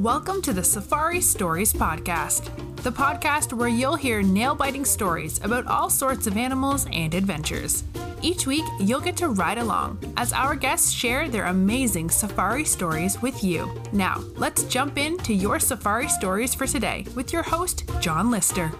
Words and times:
Welcome 0.00 0.40
to 0.42 0.54
the 0.54 0.64
Safari 0.64 1.20
Stories 1.20 1.74
Podcast, 1.74 2.46
the 2.76 2.90
podcast 2.90 3.52
where 3.52 3.68
you'll 3.68 3.96
hear 3.96 4.22
nail 4.22 4.54
biting 4.54 4.86
stories 4.86 5.38
about 5.44 5.66
all 5.66 5.90
sorts 5.90 6.26
of 6.26 6.38
animals 6.38 6.86
and 6.90 7.12
adventures. 7.12 7.84
Each 8.22 8.46
week, 8.46 8.64
you'll 8.80 9.02
get 9.02 9.14
to 9.18 9.28
ride 9.28 9.58
along 9.58 9.98
as 10.16 10.32
our 10.32 10.54
guests 10.54 10.90
share 10.90 11.28
their 11.28 11.44
amazing 11.44 12.08
safari 12.08 12.64
stories 12.64 13.20
with 13.20 13.44
you. 13.44 13.70
Now, 13.92 14.24
let's 14.36 14.62
jump 14.64 14.96
into 14.96 15.34
your 15.34 15.58
safari 15.58 16.08
stories 16.08 16.54
for 16.54 16.66
today 16.66 17.04
with 17.14 17.30
your 17.30 17.42
host, 17.42 17.84
John 18.00 18.30
Lister. 18.30 18.72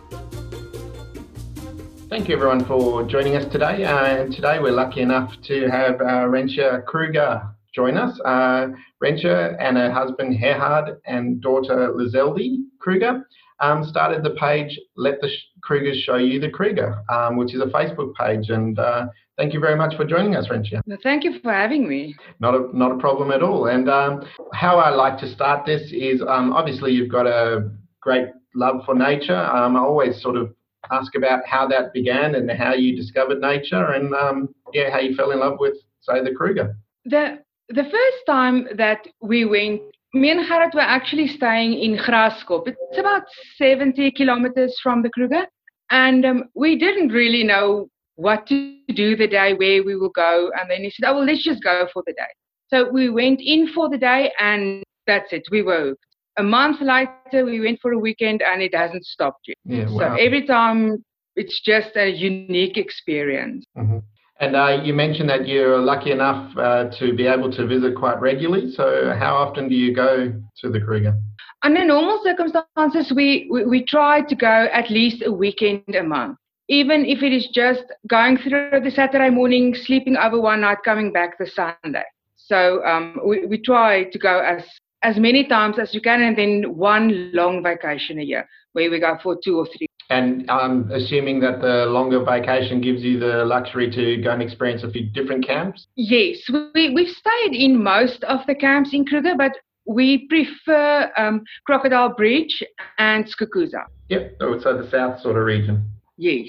Thank 2.08 2.30
you, 2.30 2.34
everyone, 2.34 2.64
for 2.64 3.02
joining 3.02 3.36
us 3.36 3.44
today. 3.52 3.84
Uh, 3.84 4.24
today, 4.24 4.58
we're 4.58 4.72
lucky 4.72 5.02
enough 5.02 5.34
to 5.42 5.68
have 5.68 6.00
uh, 6.00 6.24
Rentia 6.24 6.82
Kruger 6.86 7.42
join 7.74 7.96
us. 7.96 8.18
Uh, 8.24 8.68
Rentia 9.02 9.56
and 9.60 9.76
her 9.76 9.90
husband 9.90 10.38
Gerhard 10.40 11.00
and 11.06 11.40
daughter 11.40 11.92
Lizelde 11.94 12.58
Kruger 12.80 13.26
um, 13.60 13.84
started 13.84 14.24
the 14.24 14.30
page 14.30 14.78
Let 14.96 15.20
the 15.20 15.30
Krugers 15.68 16.02
Show 16.02 16.16
You 16.16 16.40
the 16.40 16.50
Kruger, 16.50 17.02
um, 17.10 17.36
which 17.36 17.54
is 17.54 17.60
a 17.60 17.66
Facebook 17.66 18.14
page. 18.14 18.48
And 18.48 18.78
uh, 18.78 19.06
thank 19.36 19.52
you 19.52 19.60
very 19.60 19.76
much 19.76 19.96
for 19.96 20.04
joining 20.04 20.34
us, 20.34 20.48
Rentia. 20.48 20.80
Well, 20.86 20.98
thank 21.02 21.24
you 21.24 21.38
for 21.42 21.52
having 21.52 21.88
me. 21.88 22.14
Not 22.40 22.54
a, 22.54 22.76
not 22.76 22.92
a 22.92 22.98
problem 22.98 23.30
at 23.30 23.42
all. 23.42 23.66
And 23.66 23.88
um, 23.88 24.22
how 24.54 24.78
I 24.78 24.90
like 24.90 25.18
to 25.20 25.32
start 25.32 25.66
this 25.66 25.92
is 25.92 26.22
um, 26.22 26.52
obviously 26.52 26.92
you've 26.92 27.10
got 27.12 27.26
a 27.26 27.70
great 28.00 28.28
love 28.54 28.82
for 28.84 28.94
nature. 28.94 29.36
Um, 29.36 29.76
I 29.76 29.80
always 29.80 30.20
sort 30.22 30.36
of 30.36 30.54
ask 30.90 31.14
about 31.14 31.46
how 31.46 31.68
that 31.68 31.92
began 31.92 32.34
and 32.34 32.50
how 32.50 32.72
you 32.74 32.96
discovered 32.96 33.40
nature 33.40 33.92
and 33.92 34.14
um, 34.14 34.48
yeah, 34.72 34.90
how 34.90 34.98
you 35.00 35.14
fell 35.14 35.30
in 35.30 35.40
love 35.40 35.58
with, 35.58 35.74
say, 36.00 36.22
the 36.24 36.32
Kruger. 36.32 36.76
The 37.04 37.40
the 37.70 37.84
first 37.84 38.26
time 38.26 38.68
that 38.76 39.06
we 39.20 39.44
went, 39.44 39.80
me 40.12 40.30
and 40.30 40.40
Gerhard 40.40 40.74
were 40.74 40.80
actually 40.80 41.28
staying 41.28 41.74
in 41.74 41.96
Graskop. 41.96 42.66
It's 42.66 42.98
about 42.98 43.22
70 43.56 44.10
kilometers 44.12 44.78
from 44.82 45.02
the 45.02 45.10
Kruger. 45.10 45.46
And 45.90 46.24
um, 46.24 46.44
we 46.54 46.78
didn't 46.78 47.08
really 47.08 47.44
know 47.44 47.88
what 48.16 48.46
to 48.48 48.76
do 48.94 49.16
the 49.16 49.26
day, 49.26 49.54
where 49.54 49.82
we 49.82 49.96
will 49.96 50.10
go. 50.10 50.50
And 50.58 50.70
then 50.70 50.82
he 50.82 50.90
said, 50.90 51.08
oh, 51.08 51.16
well, 51.16 51.24
let's 51.24 51.44
just 51.44 51.62
go 51.62 51.88
for 51.92 52.02
the 52.06 52.12
day. 52.12 52.32
So 52.68 52.90
we 52.90 53.08
went 53.08 53.40
in 53.42 53.72
for 53.72 53.88
the 53.88 53.98
day 53.98 54.32
and 54.38 54.82
that's 55.06 55.32
it. 55.32 55.42
We 55.50 55.62
were 55.62 55.94
a 56.38 56.42
month 56.42 56.80
later, 56.80 57.44
we 57.44 57.60
went 57.60 57.80
for 57.80 57.92
a 57.92 57.98
weekend 57.98 58.42
and 58.42 58.62
it 58.62 58.74
hasn't 58.74 59.04
stopped 59.04 59.48
yet. 59.48 59.56
Yeah, 59.64 59.90
wow. 59.90 59.98
So 59.98 60.14
every 60.14 60.46
time 60.46 61.04
it's 61.36 61.60
just 61.60 61.96
a 61.96 62.08
unique 62.08 62.76
experience. 62.76 63.64
Mm-hmm. 63.76 63.98
And 64.40 64.56
uh, 64.56 64.80
you 64.82 64.94
mentioned 64.94 65.28
that 65.28 65.46
you're 65.46 65.78
lucky 65.78 66.12
enough 66.12 66.56
uh, 66.56 66.88
to 66.98 67.14
be 67.14 67.26
able 67.26 67.52
to 67.52 67.66
visit 67.66 67.94
quite 67.94 68.18
regularly. 68.20 68.72
So, 68.72 69.14
how 69.18 69.36
often 69.36 69.68
do 69.68 69.74
you 69.74 69.94
go 69.94 70.32
to 70.62 70.70
the 70.70 70.80
Kruger? 70.80 71.14
Under 71.62 71.84
normal 71.84 72.22
circumstances, 72.24 73.12
we, 73.14 73.46
we, 73.50 73.66
we 73.66 73.84
try 73.84 74.22
to 74.22 74.34
go 74.34 74.66
at 74.72 74.90
least 74.90 75.22
a 75.26 75.30
weekend 75.30 75.94
a 75.94 76.02
month. 76.02 76.38
Even 76.68 77.04
if 77.04 77.22
it 77.22 77.34
is 77.34 77.48
just 77.52 77.82
going 78.06 78.38
through 78.38 78.80
the 78.82 78.90
Saturday 78.90 79.28
morning, 79.28 79.74
sleeping 79.74 80.16
over 80.16 80.40
one 80.40 80.62
night, 80.62 80.78
coming 80.86 81.12
back 81.12 81.36
the 81.36 81.46
Sunday. 81.46 82.04
So 82.36 82.82
um, 82.84 83.20
we, 83.26 83.44
we 83.44 83.58
try 83.58 84.04
to 84.04 84.18
go 84.18 84.40
as 84.40 84.64
as 85.02 85.18
many 85.18 85.46
times 85.46 85.78
as 85.78 85.94
you 85.94 86.00
can, 86.00 86.22
and 86.22 86.36
then 86.36 86.76
one 86.76 87.30
long 87.32 87.62
vacation 87.62 88.18
a 88.18 88.22
year 88.22 88.48
where 88.72 88.90
we 88.90 89.00
go 89.00 89.18
for 89.22 89.36
two 89.42 89.58
or 89.58 89.66
three. 89.66 89.89
And 90.10 90.50
I'm 90.50 90.90
assuming 90.90 91.38
that 91.40 91.60
the 91.60 91.86
longer 91.86 92.22
vacation 92.24 92.80
gives 92.80 93.02
you 93.02 93.18
the 93.18 93.44
luxury 93.44 93.90
to 93.92 94.20
go 94.22 94.32
and 94.32 94.42
experience 94.42 94.82
a 94.82 94.90
few 94.90 95.06
different 95.06 95.46
camps? 95.46 95.86
Yes, 95.94 96.38
we, 96.74 96.90
we've 96.90 97.08
stayed 97.08 97.54
in 97.54 97.82
most 97.82 98.24
of 98.24 98.40
the 98.48 98.54
camps 98.56 98.90
in 98.92 99.06
Kruger, 99.06 99.34
but 99.38 99.52
we 99.86 100.26
prefer 100.28 101.10
um, 101.16 101.42
Crocodile 101.64 102.14
Bridge 102.14 102.62
and 102.98 103.24
Skukuza. 103.24 103.84
Yep, 104.08 104.36
so 104.40 104.76
the 104.76 104.88
south 104.90 105.20
sort 105.20 105.36
of 105.36 105.44
region. 105.44 105.88
Yes. 106.16 106.48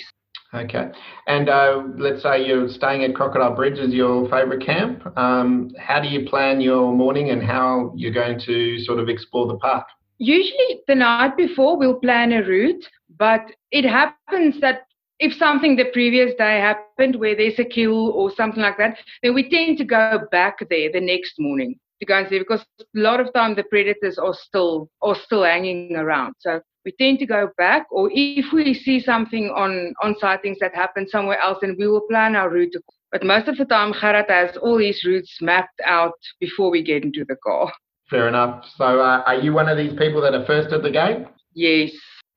Okay. 0.53 0.89
And 1.27 1.47
uh, 1.47 1.83
let's 1.97 2.23
say 2.23 2.45
you're 2.45 2.67
staying 2.67 3.03
at 3.03 3.15
Crocodile 3.15 3.55
Bridge 3.55 3.79
as 3.79 3.93
your 3.93 4.23
favourite 4.29 4.65
camp. 4.65 5.05
Um, 5.17 5.71
how 5.79 6.01
do 6.01 6.09
you 6.09 6.27
plan 6.27 6.59
your 6.59 6.91
morning 6.93 7.29
and 7.29 7.41
how 7.41 7.93
you're 7.95 8.11
going 8.11 8.39
to 8.47 8.79
sort 8.79 8.99
of 8.99 9.07
explore 9.07 9.47
the 9.47 9.57
park? 9.57 9.85
Usually 10.17 10.81
the 10.87 10.95
night 10.95 11.37
before 11.37 11.79
we'll 11.79 11.99
plan 11.99 12.33
a 12.33 12.43
route, 12.43 12.85
but 13.17 13.41
it 13.71 13.85
happens 13.85 14.59
that 14.61 14.83
if 15.19 15.33
something 15.33 15.75
the 15.75 15.91
previous 15.93 16.33
day 16.35 16.59
happened 16.59 17.15
where 17.15 17.35
there's 17.35 17.59
a 17.59 17.63
kill 17.63 18.09
or 18.11 18.31
something 18.31 18.61
like 18.61 18.77
that, 18.77 18.97
then 19.21 19.35
we 19.35 19.49
tend 19.49 19.77
to 19.77 19.85
go 19.85 20.21
back 20.31 20.57
there 20.69 20.91
the 20.91 20.99
next 20.99 21.35
morning 21.37 21.75
to 21.99 22.05
go 22.07 22.17
and 22.17 22.27
see 22.27 22.39
because 22.39 22.65
a 22.81 22.83
lot 22.95 23.19
of 23.19 23.31
time 23.33 23.53
the 23.53 23.63
predators 23.63 24.17
are 24.17 24.33
still 24.33 24.89
are 25.01 25.15
still 25.15 25.43
hanging 25.43 25.95
around. 25.95 26.33
So 26.39 26.59
we 26.83 26.93
tend 26.99 27.19
to 27.19 27.27
go 27.27 27.49
back 27.57 27.85
or 27.91 28.09
if 28.11 28.51
we 28.51 28.73
see 28.73 28.99
something 28.99 29.51
on 29.51 29.93
on 30.01 30.15
sightings 30.19 30.57
that 30.59 30.73
happen 30.73 31.07
somewhere 31.07 31.39
else 31.39 31.59
then 31.61 31.75
we 31.77 31.87
will 31.87 32.07
plan 32.09 32.35
our 32.35 32.49
route. 32.49 32.75
But 33.11 33.23
most 33.23 33.47
of 33.47 33.57
the 33.57 33.65
time 33.65 33.91
Gerhard 33.91 34.25
has 34.29 34.57
all 34.57 34.79
his 34.79 35.03
routes 35.05 35.37
mapped 35.41 35.81
out 35.85 36.13
before 36.39 36.71
we 36.71 36.81
get 36.81 37.03
into 37.03 37.25
the 37.27 37.35
car. 37.43 37.71
Fair 38.09 38.27
enough. 38.27 38.65
So, 38.77 38.99
uh, 38.99 39.23
are 39.25 39.35
you 39.35 39.53
one 39.53 39.69
of 39.69 39.77
these 39.77 39.93
people 39.97 40.21
that 40.21 40.33
are 40.33 40.45
first 40.45 40.73
at 40.73 40.81
the 40.81 40.91
game? 40.91 41.27
Yes. 41.53 41.91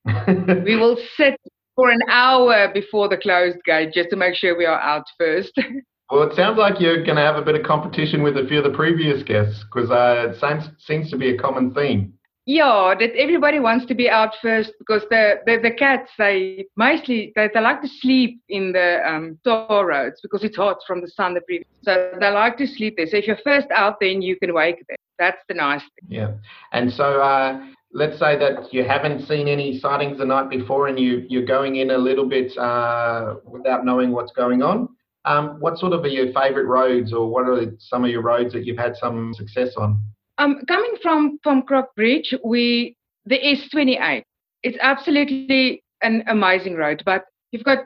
We 0.07 0.77
will 0.77 0.99
sit 1.17 1.39
for 1.75 1.91
an 1.91 2.01
hour 2.09 2.71
before 2.73 3.09
the 3.09 3.17
closed 3.17 3.59
gate 3.65 3.93
just 3.93 4.11
to 4.11 4.17
make 4.17 4.35
sure 4.35 4.57
we 4.57 4.67
are 4.67 4.81
out 4.81 5.05
first. 5.19 5.53
well, 6.11 6.23
it 6.23 6.35
sounds 6.37 6.59
like 6.59 6.81
you're 6.81 7.03
going 7.05 7.17
to 7.17 7.23
have 7.23 7.37
a 7.37 7.43
bit 7.43 7.55
of 7.55 7.67
competition 7.67 8.23
with 8.23 8.37
a 8.37 8.47
few 8.47 8.59
of 8.59 8.65
the 8.65 8.77
previous 8.77 9.23
guests 9.23 9.65
because 9.65 9.91
uh, 9.91 10.31
it 10.31 10.41
seems, 10.41 10.69
seems 10.79 11.11
to 11.11 11.17
be 11.17 11.31
a 11.31 11.39
common 11.39 11.75
theme. 11.75 12.15
Yeah, 12.47 12.95
that 12.99 13.17
everybody 13.17 13.59
wants 13.59 13.87
to 13.87 13.95
be 13.95 14.11
out 14.11 14.35
first 14.43 14.73
because 14.79 15.01
the, 15.09 15.37
the, 15.47 15.61
the 15.63 15.71
cats 15.71 16.11
they 16.19 16.67
mostly 16.77 17.33
they, 17.35 17.49
they 17.55 17.61
like 17.61 17.81
to 17.81 17.89
sleep 17.89 18.39
in 18.51 18.71
the 18.73 19.01
um, 19.09 19.39
tar 19.45 19.87
roads 19.87 20.21
because 20.21 20.45
it's 20.45 20.57
hot 20.59 20.77
from 20.87 21.01
the 21.01 21.09
sun 21.09 21.33
the 21.33 21.41
previous. 21.41 21.67
So 21.81 22.13
they 22.21 22.31
like 22.31 22.59
to 22.59 22.67
sleep 22.67 22.99
there. 22.99 23.07
So 23.07 23.17
if 23.17 23.27
you're 23.27 23.39
first 23.43 23.69
out, 23.75 23.97
then 23.99 24.21
you 24.21 24.37
can 24.37 24.53
wake 24.53 24.87
them. 24.87 24.97
That's 25.19 25.41
the 25.49 25.55
nice 25.55 25.81
thing. 25.81 26.09
Yeah, 26.11 26.33
and 26.73 26.93
so 26.93 27.23
uh, 27.23 27.65
let's 27.95 28.19
say 28.19 28.37
that 28.37 28.75
you 28.75 28.85
haven't 28.85 29.27
seen 29.27 29.49
any 29.49 29.79
sightings 29.79 30.19
the 30.19 30.27
night 30.27 30.51
before, 30.51 30.89
and 30.89 30.99
you 30.99 31.25
you're 31.29 31.47
going 31.47 31.77
in 31.77 31.93
a 31.93 31.99
little 31.99 32.29
bit 32.29 32.57
uh, 32.59 33.37
without 33.45 33.85
knowing 33.85 34.13
what's 34.13 34.33
going 34.33 34.63
on. 34.63 34.89
Um, 35.25 35.59
what 35.61 35.79
sort 35.79 35.95
of 35.95 36.05
are 36.05 36.09
your 36.09 36.27
favourite 36.33 36.67
roads, 36.67 37.13
or 37.13 37.31
what 37.31 37.49
are 37.49 37.73
some 37.79 38.05
of 38.05 38.11
your 38.11 38.23
roads 38.23 38.53
that 38.53 38.67
you've 38.67 38.79
had 38.79 38.97
some 38.97 39.33
success 39.33 39.75
on? 39.77 40.01
Um, 40.37 40.61
coming 40.67 40.97
from 41.01 41.39
from 41.43 41.63
Croc 41.63 41.95
Bridge, 41.95 42.35
we 42.45 42.97
the 43.25 43.39
S28. 43.39 44.25
It's 44.63 44.79
absolutely 44.81 45.83
an 46.03 46.25
amazing 46.27 46.75
road, 46.75 47.03
but 47.07 47.25
you've 47.53 47.65
got 47.65 47.79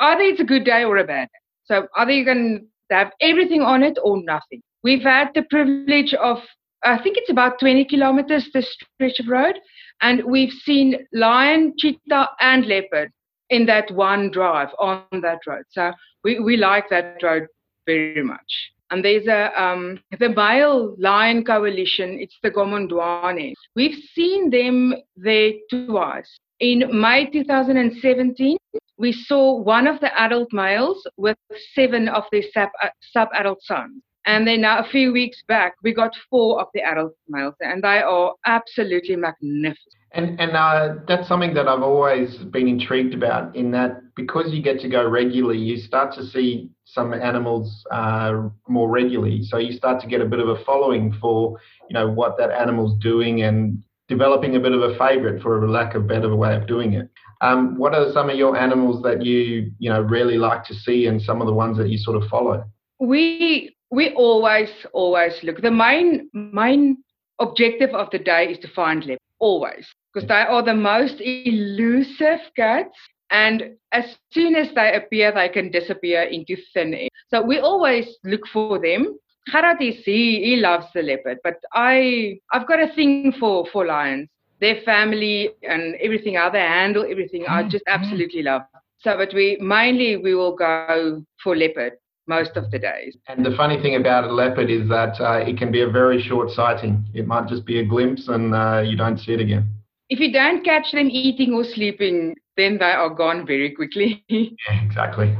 either 0.00 0.22
it's 0.22 0.40
a 0.40 0.44
good 0.44 0.64
day 0.64 0.84
or 0.84 0.96
a 0.96 1.04
bad 1.04 1.26
day. 1.26 1.40
So 1.64 1.88
either 1.96 2.12
you 2.12 2.24
can 2.24 2.66
have 2.90 3.10
everything 3.20 3.62
on 3.62 3.82
it 3.82 3.98
or 4.02 4.22
nothing. 4.22 4.60
We've 4.82 5.02
had 5.02 5.28
the 5.34 5.42
privilege 5.42 6.14
of 6.14 6.38
I 6.82 7.02
think 7.02 7.16
it's 7.18 7.30
about 7.30 7.60
20 7.60 7.84
kilometers 7.84 8.48
this 8.52 8.76
stretch 8.94 9.20
of 9.20 9.28
road, 9.28 9.56
and 10.00 10.24
we've 10.24 10.52
seen 10.52 11.06
lion, 11.12 11.74
cheetah, 11.76 12.30
and 12.40 12.66
leopard 12.66 13.12
in 13.50 13.66
that 13.66 13.90
one 13.90 14.30
drive 14.30 14.68
on 14.78 15.02
that 15.12 15.40
road. 15.46 15.64
So 15.70 15.92
we, 16.24 16.38
we 16.40 16.56
like 16.56 16.88
that 16.90 17.22
road 17.22 17.46
very 17.86 18.22
much. 18.22 18.72
And 18.90 19.04
there's 19.04 19.26
a 19.26 19.50
um, 19.60 20.00
the 20.18 20.30
male 20.30 20.96
lion 20.98 21.44
coalition. 21.44 22.18
It's 22.18 22.36
the 22.42 22.50
Gomondwane. 22.50 23.54
We've 23.76 23.98
seen 24.14 24.50
them 24.50 24.94
there 25.16 25.52
twice. 25.70 26.38
In 26.58 27.00
May 27.00 27.30
2017, 27.30 28.56
we 28.98 29.12
saw 29.12 29.56
one 29.56 29.86
of 29.86 30.00
the 30.00 30.12
adult 30.20 30.52
males 30.52 31.06
with 31.16 31.38
seven 31.72 32.08
of 32.08 32.24
their 32.32 32.42
sub, 32.52 32.68
uh, 32.82 32.88
sub-adult 33.12 33.62
sons. 33.62 34.02
And 34.30 34.46
then 34.46 34.60
now, 34.60 34.78
a 34.78 34.88
few 34.88 35.12
weeks 35.12 35.42
back, 35.48 35.74
we 35.82 35.92
got 35.92 36.12
four 36.30 36.60
of 36.60 36.68
the 36.72 36.82
adult 36.82 37.16
males, 37.28 37.56
and 37.58 37.82
they 37.82 37.98
are 37.98 38.34
absolutely 38.46 39.16
magnificent. 39.16 39.94
And 40.12 40.40
and 40.40 40.52
uh, 40.52 41.02
that's 41.08 41.26
something 41.26 41.52
that 41.54 41.66
I've 41.66 41.82
always 41.82 42.36
been 42.36 42.68
intrigued 42.68 43.12
about. 43.12 43.56
In 43.56 43.72
that, 43.72 44.00
because 44.14 44.52
you 44.52 44.62
get 44.62 44.78
to 44.82 44.88
go 44.88 45.04
regularly, 45.08 45.58
you 45.58 45.78
start 45.78 46.14
to 46.14 46.24
see 46.24 46.70
some 46.84 47.12
animals 47.12 47.84
uh, 47.90 48.42
more 48.68 48.88
regularly. 48.88 49.42
So 49.42 49.58
you 49.58 49.72
start 49.72 50.00
to 50.02 50.06
get 50.06 50.20
a 50.20 50.24
bit 50.24 50.38
of 50.38 50.48
a 50.48 50.62
following 50.64 51.12
for 51.20 51.58
you 51.88 51.94
know 51.94 52.08
what 52.08 52.38
that 52.38 52.52
animal's 52.52 52.96
doing 53.02 53.42
and 53.42 53.82
developing 54.06 54.54
a 54.54 54.60
bit 54.60 54.70
of 54.70 54.82
a 54.82 54.96
favourite, 54.96 55.42
for 55.42 55.64
a 55.64 55.68
lack 55.68 55.96
of 55.96 56.06
better 56.06 56.36
way 56.36 56.54
of 56.54 56.68
doing 56.68 56.92
it. 56.92 57.08
Um, 57.40 57.76
what 57.78 57.96
are 57.96 58.12
some 58.12 58.30
of 58.30 58.36
your 58.36 58.56
animals 58.56 59.02
that 59.02 59.24
you 59.24 59.72
you 59.80 59.90
know 59.90 60.02
really 60.02 60.38
like 60.38 60.62
to 60.66 60.74
see, 60.74 61.06
and 61.06 61.20
some 61.20 61.40
of 61.40 61.48
the 61.48 61.54
ones 61.54 61.76
that 61.78 61.88
you 61.88 61.98
sort 61.98 62.16
of 62.22 62.28
follow? 62.28 62.62
We 63.00 63.74
we 63.90 64.12
always 64.14 64.70
always 64.92 65.32
look. 65.42 65.60
The 65.60 65.70
main 65.70 66.30
main 66.32 66.98
objective 67.38 67.90
of 67.90 68.10
the 68.10 68.18
day 68.18 68.46
is 68.52 68.58
to 68.58 68.68
find 68.68 69.00
leopards. 69.04 69.24
Always 69.38 69.86
because 70.12 70.28
they 70.28 70.34
are 70.34 70.62
the 70.62 70.74
most 70.74 71.16
elusive 71.20 72.40
cats. 72.56 72.96
And 73.30 73.76
as 73.92 74.16
soon 74.32 74.56
as 74.56 74.68
they 74.74 74.94
appear, 74.94 75.32
they 75.32 75.48
can 75.48 75.70
disappear 75.70 76.22
into 76.22 76.56
thin 76.74 76.94
air. 76.94 77.08
So 77.28 77.42
we 77.42 77.58
always 77.60 78.06
look 78.24 78.46
for 78.52 78.80
them. 78.80 79.18
Gerhard 79.50 79.80
is 79.80 80.04
he 80.04 80.42
he 80.44 80.56
loves 80.56 80.86
the 80.94 81.02
leopard, 81.02 81.38
but 81.42 81.54
I 81.72 82.38
I've 82.52 82.66
got 82.66 82.80
a 82.80 82.92
thing 82.94 83.32
for 83.38 83.66
for 83.72 83.86
lions. 83.86 84.28
Their 84.60 84.82
family 84.82 85.50
and 85.62 85.94
everything, 86.02 86.34
how 86.34 86.50
they 86.50 86.60
handle 86.60 87.06
everything, 87.08 87.46
I 87.48 87.62
mm-hmm. 87.62 87.70
just 87.70 87.84
absolutely 87.86 88.42
love. 88.42 88.62
So, 88.98 89.16
but 89.16 89.32
we 89.32 89.56
mainly 89.58 90.18
we 90.18 90.34
will 90.34 90.54
go 90.54 91.24
for 91.42 91.56
leopard 91.56 91.94
most 92.36 92.56
of 92.56 92.70
the 92.70 92.78
days. 92.78 93.16
And 93.28 93.44
the 93.44 93.54
funny 93.56 93.78
thing 93.82 93.96
about 93.96 94.24
a 94.24 94.32
leopard 94.32 94.70
is 94.70 94.88
that 94.88 95.20
uh, 95.20 95.50
it 95.50 95.58
can 95.58 95.70
be 95.70 95.82
a 95.82 95.90
very 96.00 96.22
short 96.22 96.50
sighting. 96.50 97.04
It 97.12 97.26
might 97.26 97.46
just 97.48 97.66
be 97.66 97.80
a 97.80 97.84
glimpse 97.84 98.28
and 98.28 98.54
uh, 98.54 98.82
you 98.86 98.96
don't 98.96 99.18
see 99.18 99.32
it 99.32 99.40
again. 99.40 99.64
If 100.08 100.18
you 100.18 100.32
don't 100.32 100.64
catch 100.64 100.92
them 100.92 101.08
eating 101.10 101.52
or 101.52 101.64
sleeping, 101.64 102.34
then 102.56 102.78
they 102.78 102.92
are 103.02 103.10
gone 103.10 103.46
very 103.46 103.70
quickly. 103.72 104.24
yeah, 104.28 104.84
exactly. 104.84 105.36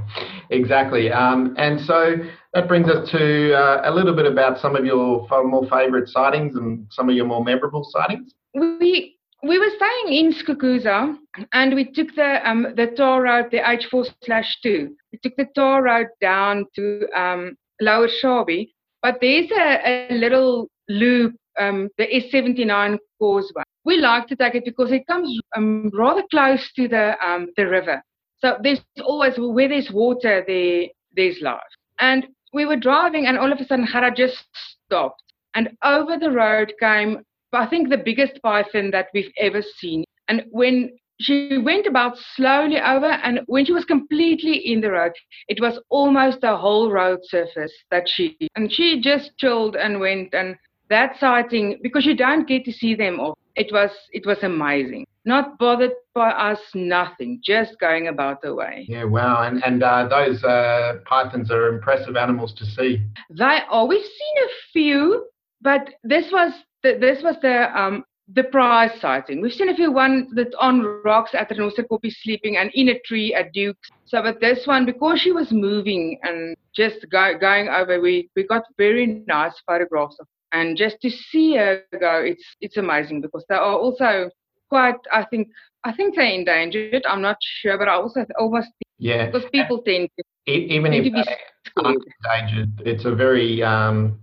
Exactly. 0.51 1.11
Um, 1.11 1.55
and 1.59 1.81
so 1.81 2.17
that 2.55 2.69
brings 2.69 2.89
us 2.89 3.11
to 3.11 3.55
uh, 3.55 3.83
a 3.85 3.93
little 3.93 4.15
bit 4.15 4.27
about 4.27 4.59
some 4.59 4.77
of 4.77 4.85
your 4.85 5.27
more 5.45 5.67
favourite 5.69 6.09
sightings 6.09 6.57
and 6.57 6.87
some 6.91 7.09
of 7.09 7.17
your 7.17 7.27
more 7.27 7.45
memorable 7.45 7.85
sightings. 7.85 8.33
We 8.55 9.17
we 9.43 9.59
were 9.59 9.71
staying 9.77 10.19
in 10.19 10.33
Skukuza 10.33 11.17
and 11.53 11.75
we 11.75 11.85
took 11.93 12.15
the 12.15 12.49
um, 12.49 12.75
the 12.77 12.89
tour 12.97 13.23
road, 13.23 13.47
the 13.51 13.59
H4 13.59 14.07
slash 14.25 14.59
2. 14.63 14.95
We 15.13 15.19
took 15.23 15.37
the 15.37 15.47
tour 15.55 15.83
route 15.83 16.09
down 16.21 16.67
to 16.77 17.09
um, 17.17 17.57
Lower 17.81 18.09
Sabie, 18.09 18.71
but 19.03 19.19
there's 19.21 19.51
a, 19.51 20.11
a 20.13 20.15
little 20.15 20.69
loop, 20.89 21.35
um, 21.59 21.89
the 21.99 22.07
S79 22.07 22.99
causeway. 23.19 23.63
We 23.85 23.97
like 23.97 24.27
to 24.29 24.37
take 24.37 24.55
it 24.55 24.65
because 24.65 24.93
it 24.93 25.07
comes 25.07 25.41
um, 25.57 25.91
rather 25.95 26.23
close 26.31 26.71
to 26.77 26.87
the 26.87 27.17
um, 27.27 27.49
the 27.57 27.67
river. 27.67 28.03
So 28.39 28.59
there's 28.63 28.81
always 29.03 29.35
where 29.37 29.69
there's 29.69 29.91
water, 29.91 30.45
there 30.47 30.87
there's 31.17 31.41
life. 31.41 31.61
And 31.99 32.27
we 32.53 32.67
were 32.67 32.77
driving, 32.77 33.27
and 33.27 33.39
all 33.39 33.53
of 33.53 33.59
a 33.59 33.65
sudden, 33.65 33.87
Hara 33.87 34.15
just 34.15 34.45
stopped, 34.55 35.23
and 35.55 35.71
over 35.83 36.19
the 36.19 36.31
road 36.31 36.73
came 36.79 37.23
I 37.53 37.67
think 37.67 37.89
the 37.89 37.99
biggest 37.99 38.41
python 38.43 38.91
that 38.93 39.09
we've 39.13 39.33
ever 39.39 39.63
seen. 39.63 40.05
And 40.29 40.45
when 40.51 40.91
she 41.21 41.59
went 41.59 41.87
about 41.87 42.17
slowly 42.35 42.81
over, 42.81 43.07
and 43.07 43.41
when 43.47 43.65
she 43.65 43.73
was 43.73 43.85
completely 43.85 44.73
in 44.73 44.81
the 44.81 44.91
road, 44.91 45.13
it 45.49 45.61
was 45.61 45.79
almost 45.91 46.41
the 46.41 46.57
whole 46.57 46.91
road 46.91 47.21
surface 47.25 47.73
that 47.91 48.09
she, 48.09 48.37
and 48.57 48.73
she 48.73 49.01
just 49.01 49.37
chilled 49.39 49.77
and 49.77 50.01
went. 50.01 50.35
And 50.35 50.57
that 50.89 51.19
sighting, 51.21 51.79
because 51.83 52.07
you 52.07 52.17
don't 52.17 52.49
get 52.49 52.65
to 52.65 52.73
see 52.73 52.95
them 52.95 53.21
all, 53.21 53.39
it 53.57 53.73
was 53.73 53.91
it 54.13 54.25
was 54.27 54.39
amazing. 54.43 55.07
Not 55.27 55.59
bothered 55.59 55.93
by 56.15 56.31
us, 56.31 56.61
nothing, 56.75 57.41
just 57.45 57.79
going 57.79 58.09
about 58.09 58.41
the 58.41 58.55
way. 58.55 58.87
Yeah, 58.89 59.05
wow. 59.05 59.43
And 59.43 59.63
and 59.63 59.83
uh, 59.83 60.09
those 60.09 60.43
uh, 60.43 60.95
pythons 61.05 61.51
are 61.51 61.69
impressive 61.69 62.17
animals 62.17 62.55
to 62.55 62.65
see. 62.65 63.03
They 63.29 63.59
are. 63.69 63.87
We've 63.87 64.03
seen 64.03 64.45
a 64.45 64.51
few, 64.73 65.27
but 65.61 65.91
this 66.03 66.33
was 66.33 66.53
the, 66.83 66.97
this 66.99 67.23
was 67.23 67.37
the 67.43 67.79
um, 67.79 68.05
the 68.35 68.45
prize 68.45 68.91
sighting. 69.01 69.41
We've 69.41 69.53
seen 69.53 69.69
a 69.69 69.75
few 69.75 69.91
ones 69.93 70.31
that 70.35 70.55
on 70.59 70.83
rocks 71.05 71.31
at 71.35 71.51
Renosterkoppies 71.51 72.15
sleeping 72.23 72.57
and 72.57 72.71
in 72.75 72.89
a 72.89 72.99
tree 73.01 73.35
at 73.35 73.53
Duke's. 73.53 73.89
So, 74.05 74.23
but 74.23 74.41
this 74.41 74.67
one, 74.67 74.87
because 74.87 75.21
she 75.21 75.33
was 75.33 75.51
moving 75.51 76.19
and 76.23 76.57
just 76.75 77.07
go, 77.11 77.37
going 77.39 77.69
over, 77.69 78.01
we, 78.01 78.31
we 78.37 78.47
got 78.47 78.63
very 78.77 79.25
nice 79.27 79.55
photographs 79.67 80.17
of 80.21 80.27
and 80.53 80.77
just 80.77 81.01
to 81.03 81.11
see 81.11 81.57
her 81.57 81.83
go, 81.99 82.23
it's 82.25 82.45
it's 82.61 82.77
amazing 82.77 83.21
because 83.21 83.45
they 83.49 83.55
are 83.55 83.79
also 83.79 84.31
quite. 84.69 84.97
I 85.13 85.25
think 85.25 85.49
I 85.85 85.93
think 85.93 86.17
they're 86.17 86.25
endangered. 86.25 87.05
I'm 87.07 87.23
not 87.23 87.37
sure, 87.41 87.79
but 87.79 87.89
I 87.89 87.95
also 87.95 88.27
almost 88.39 88.69
yeah 88.99 89.27
because 89.27 89.49
people 89.53 89.83
tend 89.83 90.09
to 90.19 90.25
even 90.51 90.93
if 90.93 91.13
they 91.13 91.83
are 91.83 91.95
endangered, 92.25 92.83
it's 92.85 93.05
a 93.05 93.15
very 93.15 93.63
um, 93.63 94.19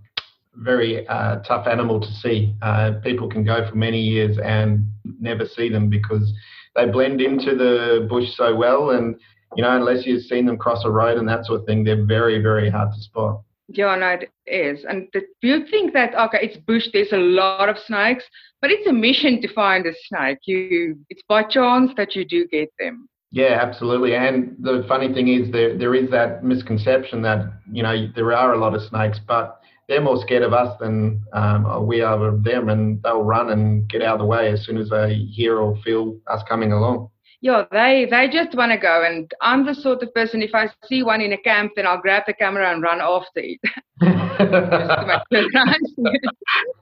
very 0.58 1.06
uh, 1.08 1.36
tough 1.40 1.66
animal 1.66 2.00
to 2.00 2.12
see. 2.14 2.54
Uh, 2.62 2.92
people 3.02 3.28
can 3.28 3.44
go 3.44 3.68
for 3.68 3.76
many 3.76 4.00
years 4.00 4.38
and 4.38 4.86
never 5.20 5.46
see 5.46 5.68
them 5.68 5.88
because 5.88 6.32
they 6.74 6.86
blend 6.86 7.20
into 7.20 7.54
the 7.54 8.06
bush 8.08 8.34
so 8.36 8.54
well, 8.54 8.90
and 8.90 9.16
you 9.56 9.62
know, 9.62 9.74
unless 9.74 10.06
you've 10.06 10.24
seen 10.24 10.46
them 10.46 10.58
cross 10.58 10.84
a 10.84 10.90
road 10.90 11.18
and 11.18 11.28
that 11.28 11.46
sort 11.46 11.60
of 11.60 11.66
thing, 11.66 11.84
they're 11.84 12.04
very, 12.04 12.40
very 12.42 12.70
hard 12.70 12.92
to 12.92 13.00
spot. 13.00 13.40
Yeah, 13.68 13.94
no, 13.96 14.08
it 14.08 14.30
is. 14.46 14.84
And 14.84 15.08
the, 15.12 15.22
you 15.42 15.66
think 15.66 15.92
that 15.92 16.14
okay, 16.14 16.38
it's 16.42 16.56
bush, 16.56 16.88
there's 16.92 17.12
a 17.12 17.18
lot 17.18 17.68
of 17.68 17.76
snakes, 17.78 18.24
but 18.60 18.70
it's 18.70 18.86
a 18.86 18.92
mission 18.92 19.42
to 19.42 19.52
find 19.52 19.86
a 19.86 19.92
snake. 20.06 20.38
You, 20.44 20.98
it's 21.10 21.22
by 21.28 21.42
chance 21.42 21.92
that 21.96 22.14
you 22.14 22.24
do 22.24 22.46
get 22.48 22.70
them. 22.78 23.08
Yeah, 23.30 23.58
absolutely. 23.60 24.14
And 24.14 24.56
the 24.58 24.86
funny 24.88 25.12
thing 25.12 25.28
is, 25.28 25.52
there 25.52 25.76
there 25.76 25.94
is 25.94 26.10
that 26.10 26.44
misconception 26.44 27.20
that 27.22 27.52
you 27.70 27.82
know 27.82 28.08
there 28.14 28.32
are 28.32 28.54
a 28.54 28.58
lot 28.58 28.74
of 28.74 28.82
snakes, 28.82 29.20
but 29.26 29.60
they're 29.88 30.02
more 30.02 30.20
scared 30.20 30.42
of 30.42 30.52
us 30.52 30.76
than 30.78 31.24
um, 31.32 31.86
we 31.86 32.02
are 32.02 32.28
of 32.28 32.44
them, 32.44 32.68
and 32.68 33.02
they'll 33.02 33.22
run 33.22 33.50
and 33.50 33.88
get 33.88 34.02
out 34.02 34.14
of 34.14 34.18
the 34.20 34.26
way 34.26 34.52
as 34.52 34.64
soon 34.64 34.76
as 34.76 34.90
they 34.90 35.14
hear 35.14 35.58
or 35.58 35.76
feel 35.82 36.18
us 36.26 36.42
coming 36.48 36.72
along. 36.72 37.10
Yeah, 37.40 37.64
they 37.70 38.06
they 38.10 38.28
just 38.28 38.56
want 38.56 38.72
to 38.72 38.78
go, 38.78 39.04
and 39.06 39.32
I'm 39.40 39.64
the 39.64 39.74
sort 39.74 40.02
of 40.02 40.12
person. 40.12 40.42
If 40.42 40.54
I 40.54 40.68
see 40.86 41.04
one 41.04 41.20
in 41.20 41.32
a 41.32 41.38
camp, 41.38 41.72
then 41.76 41.86
I'll 41.86 42.00
grab 42.00 42.24
the 42.26 42.32
camera 42.32 42.70
and 42.72 42.82
run 42.82 43.00
after 43.00 43.40
it. 43.40 43.60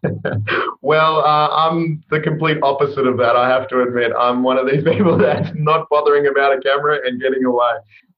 well, 0.81 1.19
uh, 1.19 1.49
I'm 1.49 2.03
the 2.11 2.21
complete 2.21 2.57
opposite 2.63 3.07
of 3.07 3.19
that. 3.19 3.37
I 3.37 3.51
have 3.51 3.69
to 3.69 3.83
admit, 3.83 4.13
I'm 4.19 4.43
one 4.43 4.57
of 4.57 4.67
these 4.67 4.83
people 4.91 5.19
that's 5.19 5.51
not 5.55 5.89
bothering 5.91 6.27
about 6.27 6.57
a 6.57 6.61
camera 6.61 7.01
and 7.05 7.21
getting 7.21 7.45
away. 7.45 7.73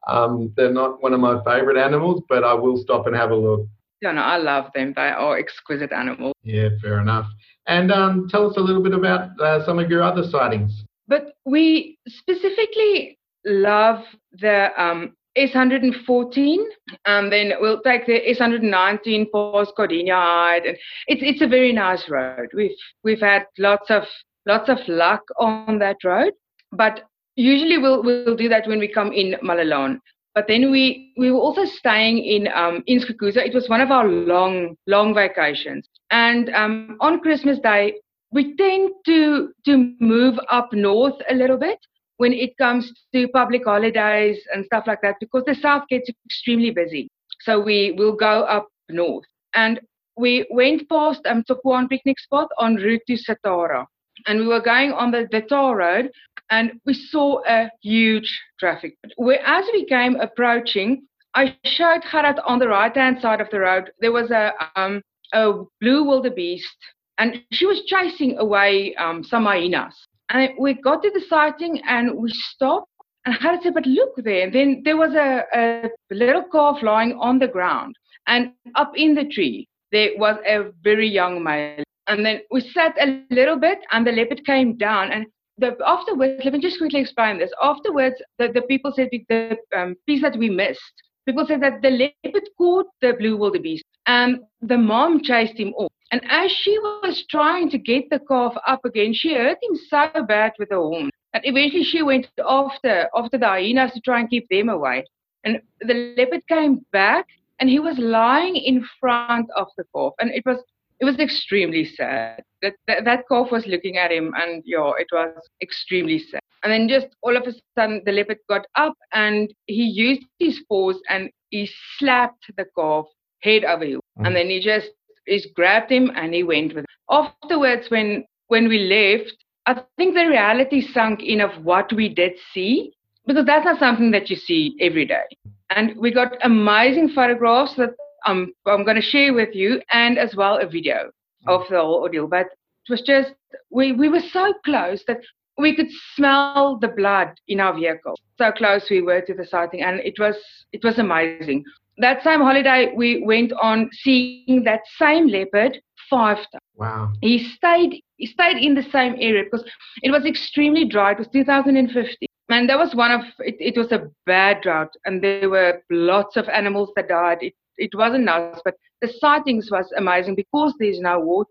Um, 0.07 0.53
they're 0.57 0.73
not 0.73 1.03
one 1.03 1.13
of 1.13 1.21
my 1.21 1.43
favorite 1.45 1.77
animals, 1.77 2.23
but 2.29 2.45
I 2.45 2.55
will 2.55 2.77
stop 2.77 3.09
and 3.09 3.17
have 3.17 3.33
a 3.33 3.37
look. 3.37 3.67
Yeah, 4.01 4.13
no, 4.13 4.23
I 4.23 4.37
love 4.37 4.67
them. 4.75 4.93
They 4.95 5.09
are 5.09 5.39
exquisite 5.39 5.93
animals. 5.93 6.35
Yeah, 6.43 6.69
fair 6.81 7.01
enough. 7.01 7.27
And 7.67 7.91
um, 7.91 8.29
tell 8.31 8.49
us 8.49 8.57
a 8.57 8.61
little 8.61 8.83
bit 8.83 8.95
about 8.95 9.39
uh, 9.41 9.65
some 9.67 9.79
of 9.79 9.91
your 9.91 10.03
other 10.03 10.23
sightings. 10.23 10.85
But 11.09 11.35
we 11.45 11.99
specifically 12.07 13.19
love 13.45 14.05
the 14.33 14.69
um, 14.81 15.15
S114, 15.37 16.59
and 17.07 17.33
then 17.33 17.53
we'll 17.61 17.81
take 17.83 18.07
the 18.07 18.21
S119 18.39 19.27
past 19.33 19.73
Gardenia 19.77 20.57
and 20.57 20.77
it's 21.07 21.23
it's 21.23 21.43
a 21.43 21.47
very 21.47 21.73
nice 21.73 22.09
road. 22.09 22.49
We've 22.55 22.77
we've 23.05 23.21
had 23.21 23.47
lots 23.59 23.91
of 23.91 24.03
lots 24.47 24.69
of 24.69 24.79
luck 24.89 25.23
on 25.39 25.79
that 25.79 25.99
road, 26.05 26.33
but 26.73 27.05
usually 27.37 27.79
we'll 27.79 28.03
we'll 28.03 28.37
do 28.37 28.49
that 28.49 28.67
when 28.67 28.79
we 28.79 28.89
come 28.89 29.13
in 29.13 29.37
Malelane. 29.43 30.01
But 30.39 30.47
then 30.47 30.71
we 30.71 31.13
we 31.17 31.33
were 31.33 31.41
also 31.41 31.65
staying 31.65 32.19
in 32.19 32.47
um, 32.55 32.85
in 32.87 33.01
Skukuza. 33.01 33.45
It 33.45 33.53
was 33.53 33.69
one 33.69 33.81
of 33.81 33.91
our 33.91 34.07
long 34.07 34.77
long 34.87 35.13
vacations, 35.13 35.89
and 36.13 36.49
um, 36.51 36.97
on 37.01 37.19
Christmas 37.19 37.59
Day 37.59 37.95
we 38.31 38.55
tend 38.55 38.93
to 39.07 39.53
to 39.65 39.95
move 39.99 40.39
up 40.49 40.73
north 40.73 41.21
a 41.29 41.35
little 41.35 41.59
bit 41.59 41.81
when 42.19 42.33
it 42.33 42.57
comes 42.57 42.93
to 43.13 43.27
public 43.35 43.65
holidays 43.65 44.39
and 44.55 44.65
stuff 44.65 44.85
like 44.87 45.01
that 45.03 45.17
because 45.19 45.43
the 45.45 45.57
south 45.57 45.83
gets 45.89 46.09
extremely 46.27 46.71
busy. 46.71 47.09
So 47.41 47.59
we 47.59 47.97
will 47.99 48.15
go 48.15 48.43
up 48.45 48.69
north, 48.89 49.27
and 49.55 49.81
we 50.17 50.47
went 50.51 50.89
past 50.89 51.27
um, 51.27 51.43
Tshokwane 51.43 51.89
picnic 51.89 52.21
spot 52.21 52.49
en 52.63 52.77
route 52.77 53.03
to 53.09 53.15
Satara 53.15 53.87
and 54.27 54.41
we 54.41 54.47
were 54.47 54.61
going 54.61 54.93
on 54.93 55.11
the, 55.11 55.29
the 55.31 55.43
tar 55.43 55.77
road 55.77 56.11
and 56.51 56.73
we 56.87 56.95
saw 56.95 57.41
a 57.47 57.71
huge 57.83 58.41
traffic. 58.59 58.97
Where, 59.17 59.41
as 59.47 59.65
we 59.73 59.85
came 59.87 60.17
approaching, 60.17 61.03
I 61.35 61.57
showed 61.65 62.03
Gerhard 62.11 62.41
on 62.45 62.59
the 62.59 62.69
right 62.69 62.95
hand 62.95 63.21
side 63.21 63.41
of 63.41 63.51
the 63.51 63.61
road, 63.61 63.91
there 64.01 64.13
was 64.13 64.31
a, 64.31 64.53
um, 64.77 65.03
a 65.33 65.53
blue 65.81 66.05
wildebeest 66.05 66.77
and 67.19 67.43
she 67.53 67.67
was 67.67 67.83
chasing 67.85 68.39
away 68.39 68.95
um, 68.97 69.23
some 69.23 69.45
hyenas. 69.45 69.95
And 70.31 70.51
we 70.59 70.75
got 70.75 71.03
to 71.03 71.11
the 71.11 71.25
sighting 71.29 71.81
and 71.87 72.15
we 72.15 72.31
stopped 72.31 72.89
and 73.29 73.39
Gerhard 73.39 73.63
said, 73.63 73.75
But 73.75 73.87
look 73.87 74.15
there. 74.17 74.45
And 74.45 74.55
then 74.55 74.83
there 74.85 74.97
was 74.97 75.15
a, 75.15 75.45
a 75.55 75.91
little 76.11 76.45
calf 76.51 76.83
lying 76.83 77.13
on 77.21 77.39
the 77.39 77.49
ground. 77.49 77.95
And 78.27 78.53
up 78.75 78.93
in 78.97 79.15
the 79.15 79.25
tree, 79.25 79.69
there 79.93 80.13
was 80.17 80.37
a 80.47 80.71
very 80.83 81.09
young 81.09 81.43
male. 81.43 81.85
And 82.07 82.25
then 82.25 82.41
we 82.51 82.63
sat 82.63 82.95
a 82.99 83.23
little 83.31 83.57
bit, 83.57 83.81
and 83.91 84.07
the 84.07 84.13
leopard 84.13 84.47
came 84.47 84.79
down. 84.79 85.13
And 85.13 85.27
the, 85.59 85.77
afterwards, 85.85 86.43
let 86.45 86.53
me 86.53 86.61
just 86.61 86.79
quickly 86.79 87.01
explain 87.01 87.39
this. 87.39 87.53
Afterwards, 87.63 88.17
the, 88.39 88.49
the 88.49 88.63
people 88.63 88.93
said 88.95 89.09
the 89.11 89.57
um, 89.77 89.97
piece 90.07 90.23
that 90.23 90.37
we 90.37 90.49
missed. 90.49 91.03
People 91.27 91.45
said 91.47 91.63
that 91.63 91.83
the 91.83 91.91
leopard 91.91 92.49
caught 92.57 92.87
the 93.03 93.13
blue 93.19 93.37
wildebeest, 93.37 93.85
and 94.07 94.39
the 94.63 94.79
mom 94.79 95.23
chased 95.23 95.59
him 95.59 95.75
off. 95.75 95.93
And 96.11 96.23
as 96.31 96.51
she 96.51 96.79
was 96.79 97.25
trying 97.29 97.69
to 97.71 97.79
get 97.79 98.09
the 98.09 98.21
calf 98.21 98.55
up 98.67 98.85
again, 98.85 99.13
she 99.13 99.35
hurt 99.35 99.59
him 99.63 99.77
so 99.89 100.23
bad 100.27 100.53
with 100.59 100.71
the 100.71 100.77
horn 100.77 101.11
that 101.35 101.45
eventually 101.45 101.85
she 101.85 102.03
went 102.03 102.27
after 102.47 103.09
after 103.15 103.37
the 103.37 103.47
hyenas 103.47 103.93
to 103.93 104.01
try 104.01 104.21
and 104.21 104.31
keep 104.31 104.49
them 104.49 104.71
away. 104.71 105.05
And 105.45 105.61
the 105.81 106.15
leopard 106.17 106.47
came 106.49 106.85
back, 106.93 107.27
and 107.61 107.69
he 107.69 107.79
was 107.79 107.99
lying 107.99 108.57
in 108.57 108.87
front 108.99 109.49
of 109.57 109.67
the 109.77 109.85
calf, 109.95 110.15
and 110.21 110.31
it 110.31 110.45
was 110.47 110.59
it 111.01 111.05
was 111.05 111.19
extremely 111.19 111.85
sad. 111.85 112.43
That, 112.63 112.75
that 112.87 113.05
that 113.05 113.25
calf 113.31 113.51
was 113.53 113.67
looking 113.67 113.99
at 113.99 114.11
him, 114.11 114.33
and 114.37 114.63
yeah, 114.67 114.93
it 114.99 115.07
was 115.13 115.33
extremely 115.63 116.19
sad. 116.19 116.41
And 116.63 116.73
then 116.73 116.89
just 116.89 117.15
all 117.23 117.37
of 117.37 117.45
a 117.47 117.53
sudden, 117.79 118.03
the 118.05 118.13
leopard 118.13 118.39
got 118.49 118.67
up 118.75 118.95
and 119.13 119.53
he 119.67 119.85
used 119.85 120.23
his 120.39 120.61
paws 120.69 121.01
and 121.09 121.31
he 121.51 121.71
slapped 121.99 122.45
the 122.57 122.67
calf 122.77 123.07
head 123.43 123.65
over 123.65 123.85
heels. 123.85 124.03
Mm. 124.19 124.27
And 124.27 124.37
then 124.37 124.49
he 124.49 124.61
just 124.61 124.91
he 125.27 125.45
grabbed 125.55 125.93
him 125.93 126.11
and 126.17 126.35
he 126.35 126.43
went 126.43 126.75
with 126.75 126.85
him. 126.85 126.87
Afterwards, 127.11 127.91
when 127.91 128.25
when 128.49 128.69
we 128.69 128.79
left, 128.79 129.37
I 129.67 129.83
think 129.97 130.15
the 130.15 130.27
reality 130.27 130.81
sunk 130.81 131.23
in 131.23 131.41
of 131.41 131.65
what 131.65 131.93
we 131.93 132.09
did 132.09 132.33
see 132.53 132.93
because 133.27 133.45
that's 133.45 133.65
not 133.65 133.79
something 133.79 134.11
that 134.13 134.31
you 134.31 134.37
see 134.37 134.75
every 134.81 135.05
day. 135.05 135.25
And 135.71 135.95
we 135.97 136.11
got 136.11 136.33
amazing 136.43 137.11
photographs 137.11 137.75
that 137.77 137.91
Um, 138.27 138.53
I'm 138.67 138.79
I'm 138.79 138.85
going 138.85 138.97
to 138.97 139.03
share 139.03 139.33
with 139.33 139.55
you, 139.55 139.81
and 139.93 140.19
as 140.19 140.35
well 140.35 140.59
a 140.59 140.67
video 140.67 141.11
mm. 141.47 141.55
of 141.55 141.69
the 141.69 141.81
whole 141.81 142.03
ordeal. 142.03 142.27
But 142.27 142.47
it 142.47 142.91
was 142.91 143.03
just 143.03 143.33
we 143.71 143.93
we 143.93 144.09
were 144.09 144.23
so 144.33 144.55
close 144.65 145.05
that 145.07 145.21
we 145.57 145.75
could 145.75 145.89
smell 146.15 146.79
the 146.81 146.89
blood 146.89 147.33
in 147.49 147.61
our 147.61 147.75
vehicle. 147.75 148.15
So 148.39 148.53
close 148.53 148.89
we 148.91 149.03
were 149.03 149.21
to 149.21 149.35
the 149.35 149.45
sighting, 149.45 149.83
and 149.83 150.01
it 150.01 150.19
was 150.19 150.37
it 150.73 150.85
was 150.85 150.99
amazing. 150.99 151.65
That 152.01 152.23
same 152.23 152.41
holiday, 152.41 152.93
we 152.95 153.25
went 153.25 153.53
on 153.61 153.91
seeing 153.93 154.63
that 154.65 154.83
same 154.99 155.27
leopard 155.27 155.81
five 156.09 156.37
times. 156.37 156.63
Wow. 156.77 157.13
He 157.21 157.45
stayed 157.57 158.03
he 158.17 158.27
stayed 158.27 158.57
in 158.57 158.75
the 158.75 158.83
same 158.83 159.15
area 159.19 159.45
because 159.45 159.65
it 160.03 160.11
was 160.11 160.25
extremely 160.25 160.85
dry. 160.85 161.13
It 161.13 161.19
was 161.19 161.29
2015. 161.29 162.29
And 162.51 162.69
that 162.69 162.79
was 162.79 162.95
one 162.95 163.11
of 163.11 163.21
it, 163.41 163.57
it 163.61 163.77
was 163.77 163.93
a 163.93 164.11
bad 164.27 164.63
drought 164.63 164.95
and 165.05 165.23
there 165.23 165.51
were 165.51 165.83
lots 165.91 166.37
of 166.37 166.49
animals 166.49 166.91
that 166.97 167.09
died. 167.09 167.39
It 167.43 167.55
it 167.79 167.91
wasn't 167.95 168.25
nice, 168.25 168.61
but 168.65 168.75
the 169.01 169.09
sightings 169.21 169.69
was 169.71 169.91
amazing 169.97 170.35
because 170.35 170.75
there's 170.79 171.01
no 171.01 171.21
water. 171.21 171.49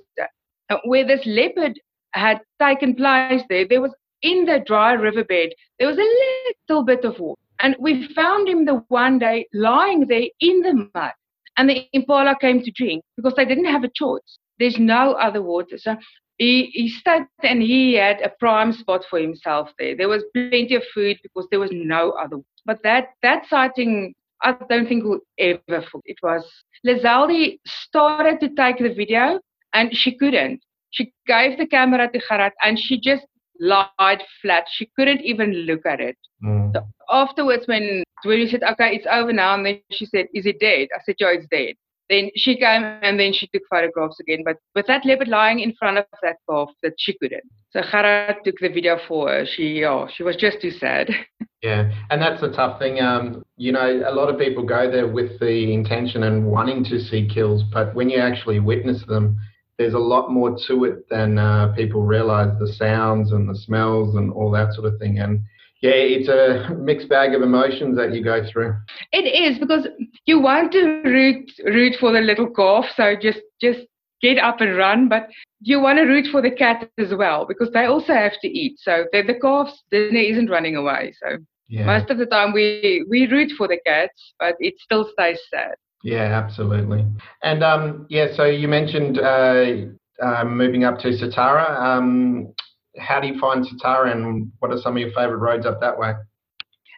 Uh, 0.70 0.78
where 0.84 1.06
this 1.06 1.26
leopard 1.26 1.80
had 2.12 2.40
taken 2.62 2.94
place 2.94 3.42
there, 3.50 3.66
there 3.68 3.82
was 3.82 3.96
in 4.22 4.46
the 4.46 4.62
dry 4.66 4.94
riverbed, 4.94 5.54
there 5.80 5.88
was 5.88 5.98
a 5.98 6.70
little 6.70 6.84
bit 6.84 7.06
of 7.06 7.20
water. 7.20 7.40
And 7.60 7.76
we 7.80 8.08
found 8.14 8.48
him 8.48 8.66
the 8.66 8.84
one 8.90 9.20
day 9.20 9.48
lying 9.54 10.08
there 10.08 10.28
in 10.40 10.62
the 10.62 10.90
mud. 10.94 11.12
And 11.58 11.70
the 11.70 11.88
impala 11.94 12.36
came 12.40 12.62
to 12.62 12.72
drink 12.72 13.04
because 13.16 13.34
they 13.36 13.46
didn't 13.46 13.66
have 13.66 13.84
a 13.84 13.90
choice. 13.94 14.38
There's 14.60 14.78
no 14.78 15.14
other 15.14 15.42
water. 15.42 15.78
So 15.78 15.96
he, 16.38 16.70
he 16.74 16.90
stayed 16.90 17.24
and 17.42 17.62
he 17.62 17.96
had 17.96 18.22
a 18.22 18.30
prime 18.30 18.74
spot 18.74 19.04
for 19.10 19.20
himself 19.20 19.70
there. 19.80 19.96
There 19.96 20.10
was 20.10 20.24
plenty 20.34 20.76
of 20.76 20.84
food 20.94 21.18
because 21.24 21.48
there 21.50 21.60
was 21.60 21.72
no 21.74 22.12
other. 22.12 22.38
But 22.66 22.84
that, 22.84 23.10
that 23.24 23.48
sighting, 23.50 24.14
I 24.44 24.56
don't 24.70 24.88
think 24.88 25.04
we'll 25.04 25.20
ever 25.40 25.82
forget. 25.82 26.04
It 26.06 26.18
was 26.22 26.46
Lizelde 26.86 27.60
started 27.66 28.40
to 28.42 28.50
take 28.56 28.78
the 28.78 28.94
video 28.94 29.40
and 29.74 29.96
she 29.96 30.18
couldn't. 30.18 30.62
She 30.92 31.14
gave 31.26 31.58
the 31.58 31.68
camera 31.68 32.10
to 32.12 32.20
Gerhard 32.30 32.54
and 32.64 32.80
she 32.80 33.00
just 33.00 33.26
lied 33.60 34.24
flat. 34.42 34.66
She 34.70 34.90
couldn't 34.96 35.22
even 35.22 35.52
look 35.52 35.86
at 35.86 36.00
it. 36.00 36.18
Mm. 36.44 36.74
So 36.74 36.88
afterwards, 37.10 37.68
when 37.68 38.04
when 38.24 38.40
we 38.40 38.48
said, 38.48 38.64
"Okay, 38.64 38.96
it's 38.96 39.08
over 39.10 39.34
now," 39.34 39.56
and 39.56 39.66
then 39.66 39.82
she 39.92 40.06
said, 40.06 40.28
"Is 40.34 40.46
it 40.46 40.60
dead?" 40.60 40.90
I 40.96 41.00
said, 41.06 41.16
"Yeah, 41.20 41.32
it's 41.34 41.48
dead." 41.48 41.76
Then 42.10 42.32
she 42.36 42.56
came 42.56 42.84
and 42.84 43.20
then 43.20 43.34
she 43.34 43.48
took 43.48 43.64
photographs 43.70 44.20
again, 44.20 44.44
but 44.46 44.58
with 44.76 44.88
that 44.88 45.06
leopard 45.06 45.28
lying 45.28 45.60
in 45.60 45.74
front 45.74 45.98
of 45.98 46.06
that 46.22 46.38
calf, 46.50 46.70
that 46.82 46.94
she 46.98 47.18
couldn't. 47.18 47.44
So 47.72 47.82
Gerhard 47.82 48.38
took 48.46 48.56
the 48.60 48.70
video 48.70 48.98
for 49.08 49.28
her. 49.28 49.46
She, 49.46 49.84
oh, 49.84 50.08
she 50.14 50.24
was 50.24 50.38
just 50.38 50.62
too 50.62 50.72
sad. 50.72 51.10
Yeah, 51.64 51.92
and 52.12 52.22
that's 52.22 52.40
the 52.40 52.52
tough 52.52 52.80
thing. 52.80 53.00
Um, 53.00 53.44
you 53.56 53.72
know, 53.72 54.04
a 54.08 54.14
lot 54.14 54.30
of 54.30 54.40
people 54.40 54.64
go 54.64 54.92
there 54.92 55.08
with 55.08 55.40
the 55.40 55.74
intention 55.74 56.24
and 56.24 56.46
wanting 56.46 56.84
to 56.86 57.00
see 57.00 57.28
kills, 57.28 57.64
but 57.74 57.96
when 57.96 58.10
you 58.10 58.20
actually 58.20 58.60
witness 58.60 59.04
them, 59.08 59.38
there's 59.78 59.94
a 59.94 60.00
lot 60.00 60.32
more 60.32 60.58
to 60.68 60.86
it 60.86 61.08
than 61.10 61.38
uh, 61.38 61.74
people 61.76 62.02
realize 62.02 62.58
the 62.60 62.68
sounds 62.74 63.32
and 63.32 63.48
the 63.48 63.56
smells 63.56 64.16
and 64.16 64.32
all 64.32 64.52
that 64.52 64.74
sort 64.74 64.92
of 64.92 65.00
thing 65.00 65.20
and 65.20 65.42
yeah 65.82 65.92
it's 65.94 66.28
a 66.28 66.74
mixed 66.76 67.10
bag 67.10 67.34
of 67.34 67.42
emotions 67.42 67.96
that 67.96 68.14
you 68.14 68.24
go 68.24 68.44
through 68.52 68.76
it 69.12 69.26
is 69.26 69.60
because 69.60 69.88
you 70.26 70.40
want 70.40 70.72
to 70.72 71.02
root 71.06 71.52
root 71.66 71.96
for 72.00 72.12
the 72.12 72.20
little 72.20 72.50
calf 72.50 72.86
so 72.96 73.16
just 73.22 73.40
just 73.62 73.80
get 74.22 74.40
up 74.40 74.60
and 74.62 74.76
run 74.76 75.08
but 75.08 75.28
you 75.62 75.80
want 75.80 75.98
to 75.98 76.04
root 76.04 76.28
for 76.32 76.42
the 76.42 76.52
cat 76.52 76.90
as 76.98 77.14
well 77.18 77.46
because 77.48 77.70
they 77.74 77.86
also 77.86 78.14
have 78.14 78.40
to 78.42 78.48
eat 78.48 78.78
so 78.80 79.06
the, 79.12 79.24
the 79.24 79.40
calf's 79.40 79.84
dinner 79.92 80.20
isn't 80.20 80.50
running 80.50 80.76
away 80.76 81.14
so 81.22 81.38
yeah. 81.68 81.86
most 81.86 82.10
of 82.10 82.18
the 82.18 82.26
time 82.28 82.54
we 82.54 83.06
we 83.10 83.28
root 83.28 83.52
for 83.58 83.68
the 83.68 83.80
cats 83.86 84.34
but 84.40 84.56
it 84.60 84.76
still 84.80 85.10
stays 85.14 85.40
sad 85.50 85.76
yeah, 86.04 86.42
absolutely. 86.42 87.06
And 87.44 87.64
um, 87.64 88.06
yeah, 88.10 88.28
so 88.36 88.46
you 88.46 88.68
mentioned 88.68 89.20
uh, 89.20 89.88
uh, 90.24 90.44
moving 90.46 90.84
up 90.84 91.00
to 91.00 91.10
Satara. 91.10 91.80
Um, 91.80 92.54
how 92.98 93.20
do 93.20 93.28
you 93.28 93.40
find 93.40 93.66
Satara, 93.66 94.12
and 94.12 94.52
what 94.60 94.72
are 94.72 94.78
some 94.78 94.96
of 94.96 95.00
your 95.00 95.12
favourite 95.12 95.42
roads 95.42 95.66
up 95.66 95.82
that 95.82 95.98
way? 95.98 96.14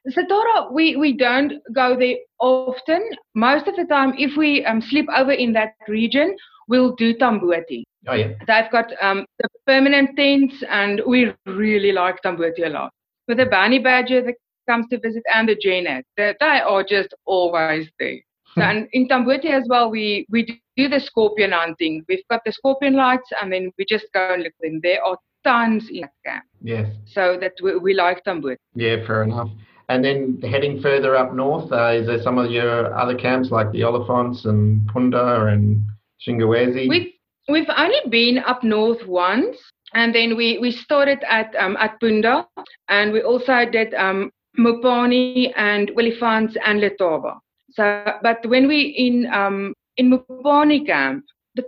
Satara, 0.09 0.71
we, 0.71 0.95
we 0.95 1.17
don't 1.17 1.53
go 1.73 1.97
there 1.97 2.15
often. 2.39 3.03
Most 3.35 3.67
of 3.67 3.75
the 3.75 3.85
time, 3.85 4.13
if 4.17 4.37
we 4.37 4.65
um, 4.65 4.81
sleep 4.81 5.07
over 5.15 5.31
in 5.31 5.53
that 5.53 5.73
region, 5.87 6.35
we'll 6.69 6.95
do 6.95 7.13
Tamboti. 7.15 7.83
Oh, 8.07 8.13
yeah. 8.13 8.29
They've 8.47 8.71
got 8.71 8.93
um, 9.01 9.25
the 9.39 9.49
permanent 9.67 10.15
tents, 10.15 10.63
and 10.69 11.01
we 11.05 11.33
really 11.45 11.91
like 11.91 12.21
Tamboti 12.23 12.65
a 12.65 12.69
lot. 12.69 12.93
With 13.27 13.37
the 13.37 13.45
Bunny 13.45 13.79
Badger 13.79 14.21
that 14.21 14.35
comes 14.67 14.85
to 14.91 14.99
visit 14.99 15.23
and 15.33 15.49
the 15.49 15.55
Genet, 15.55 16.05
they, 16.15 16.33
they 16.39 16.61
are 16.61 16.83
just 16.83 17.13
always 17.25 17.89
there. 17.99 18.19
So, 18.55 18.61
and 18.61 18.87
in 18.93 19.09
Tamboti 19.09 19.49
as 19.49 19.65
well, 19.67 19.89
we, 19.91 20.25
we 20.29 20.61
do 20.77 20.87
the 20.87 20.99
scorpion 20.99 21.51
hunting. 21.51 22.05
We've 22.07 22.23
got 22.29 22.41
the 22.45 22.53
scorpion 22.53 22.95
lights, 22.95 23.29
and 23.41 23.51
then 23.51 23.71
we 23.77 23.85
just 23.85 24.05
go 24.13 24.33
and 24.33 24.43
look 24.43 24.53
them. 24.61 24.79
There 24.81 25.03
are 25.03 25.17
tons 25.43 25.89
in 25.89 26.01
that 26.01 26.11
camp. 26.25 26.45
Yes. 26.61 26.87
So 27.05 27.37
that 27.41 27.53
we, 27.61 27.77
we 27.77 27.93
like 27.93 28.23
Tamboti. 28.23 28.57
Yeah, 28.75 29.05
fair 29.05 29.23
enough. 29.23 29.49
And 29.89 30.05
then 30.05 30.39
heading 30.43 30.81
further 30.81 31.15
up 31.15 31.33
north, 31.33 31.71
uh, 31.71 31.93
is 31.93 32.05
there 32.05 32.21
some 32.21 32.37
of 32.37 32.51
your 32.51 32.93
other 32.95 33.15
camps 33.15 33.49
like 33.49 33.71
the 33.71 33.81
Olifants 33.81 34.45
and 34.45 34.87
Punda 34.87 35.51
and 35.51 35.81
Shingwedzi? 36.25 36.89
We've, 36.89 37.13
we've 37.47 37.69
only 37.75 37.99
been 38.09 38.39
up 38.39 38.63
north 38.63 39.05
once, 39.05 39.57
and 39.93 40.13
then 40.13 40.35
we, 40.35 40.57
we 40.59 40.71
started 40.71 41.19
at 41.29 41.55
um, 41.55 41.77
at 41.77 41.99
Punda, 42.01 42.45
and 42.87 43.11
we 43.11 43.21
also 43.21 43.65
did 43.65 43.93
um, 43.93 44.31
Mopani 44.57 45.51
and 45.55 45.89
Olifants 45.91 46.55
and 46.65 46.81
Letaba. 46.81 47.39
So, 47.71 48.13
but 48.21 48.45
when 48.45 48.67
we 48.67 48.81
in 48.81 49.31
um, 49.31 49.73
in 49.97 50.11
Mopani 50.11 50.85
camp, 50.85 51.25
the, 51.55 51.63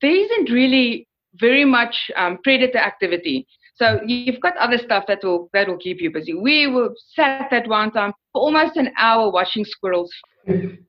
there 0.00 0.10
isn't 0.10 0.50
really 0.50 1.06
very 1.34 1.64
much 1.64 2.10
um, 2.16 2.38
predator 2.42 2.78
activity. 2.78 3.46
So 3.80 3.98
you've 4.04 4.40
got 4.40 4.56
other 4.58 4.76
stuff 4.76 5.04
that 5.08 5.24
will 5.24 5.48
that 5.54 5.66
will 5.66 5.78
keep 5.78 6.02
you 6.02 6.10
busy. 6.10 6.34
We 6.34 6.66
were 6.66 6.90
sat 7.14 7.48
that 7.50 7.66
one 7.66 7.90
time 7.90 8.12
for 8.32 8.42
almost 8.42 8.76
an 8.76 8.90
hour 8.98 9.30
watching 9.30 9.64
squirrels. 9.64 10.12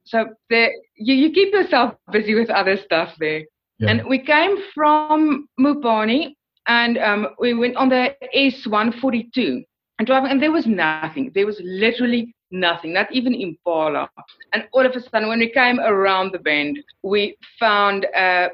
so 0.04 0.26
the, 0.50 0.68
you, 0.96 1.16
you 1.16 1.32
keep 1.32 1.54
yourself 1.54 1.96
busy 2.12 2.36
with 2.36 2.50
other 2.50 2.76
stuff 2.76 3.14
there. 3.18 3.44
Yeah. 3.80 3.92
And 3.92 4.08
we 4.08 4.20
came 4.20 4.58
from 4.76 5.48
Mopani 5.60 6.36
and 6.68 6.98
um, 6.98 7.28
we 7.40 7.54
went 7.54 7.78
on 7.78 7.88
the 7.88 8.14
S142 8.36 9.64
and 9.98 10.08
driving, 10.08 10.32
and 10.32 10.42
there 10.42 10.52
was 10.52 10.68
nothing. 10.68 11.32
There 11.34 11.46
was 11.46 11.60
literally 11.64 12.36
nothing, 12.52 12.94
not 12.94 13.12
even 13.12 13.34
impala. 13.34 14.10
And 14.54 14.68
all 14.74 14.86
of 14.86 14.94
a 14.94 15.00
sudden, 15.00 15.30
when 15.30 15.40
we 15.40 15.50
came 15.50 15.80
around 15.80 16.34
the 16.34 16.40
bend, 16.40 16.80
we 17.04 17.38
found 17.60 18.06
a 18.16 18.50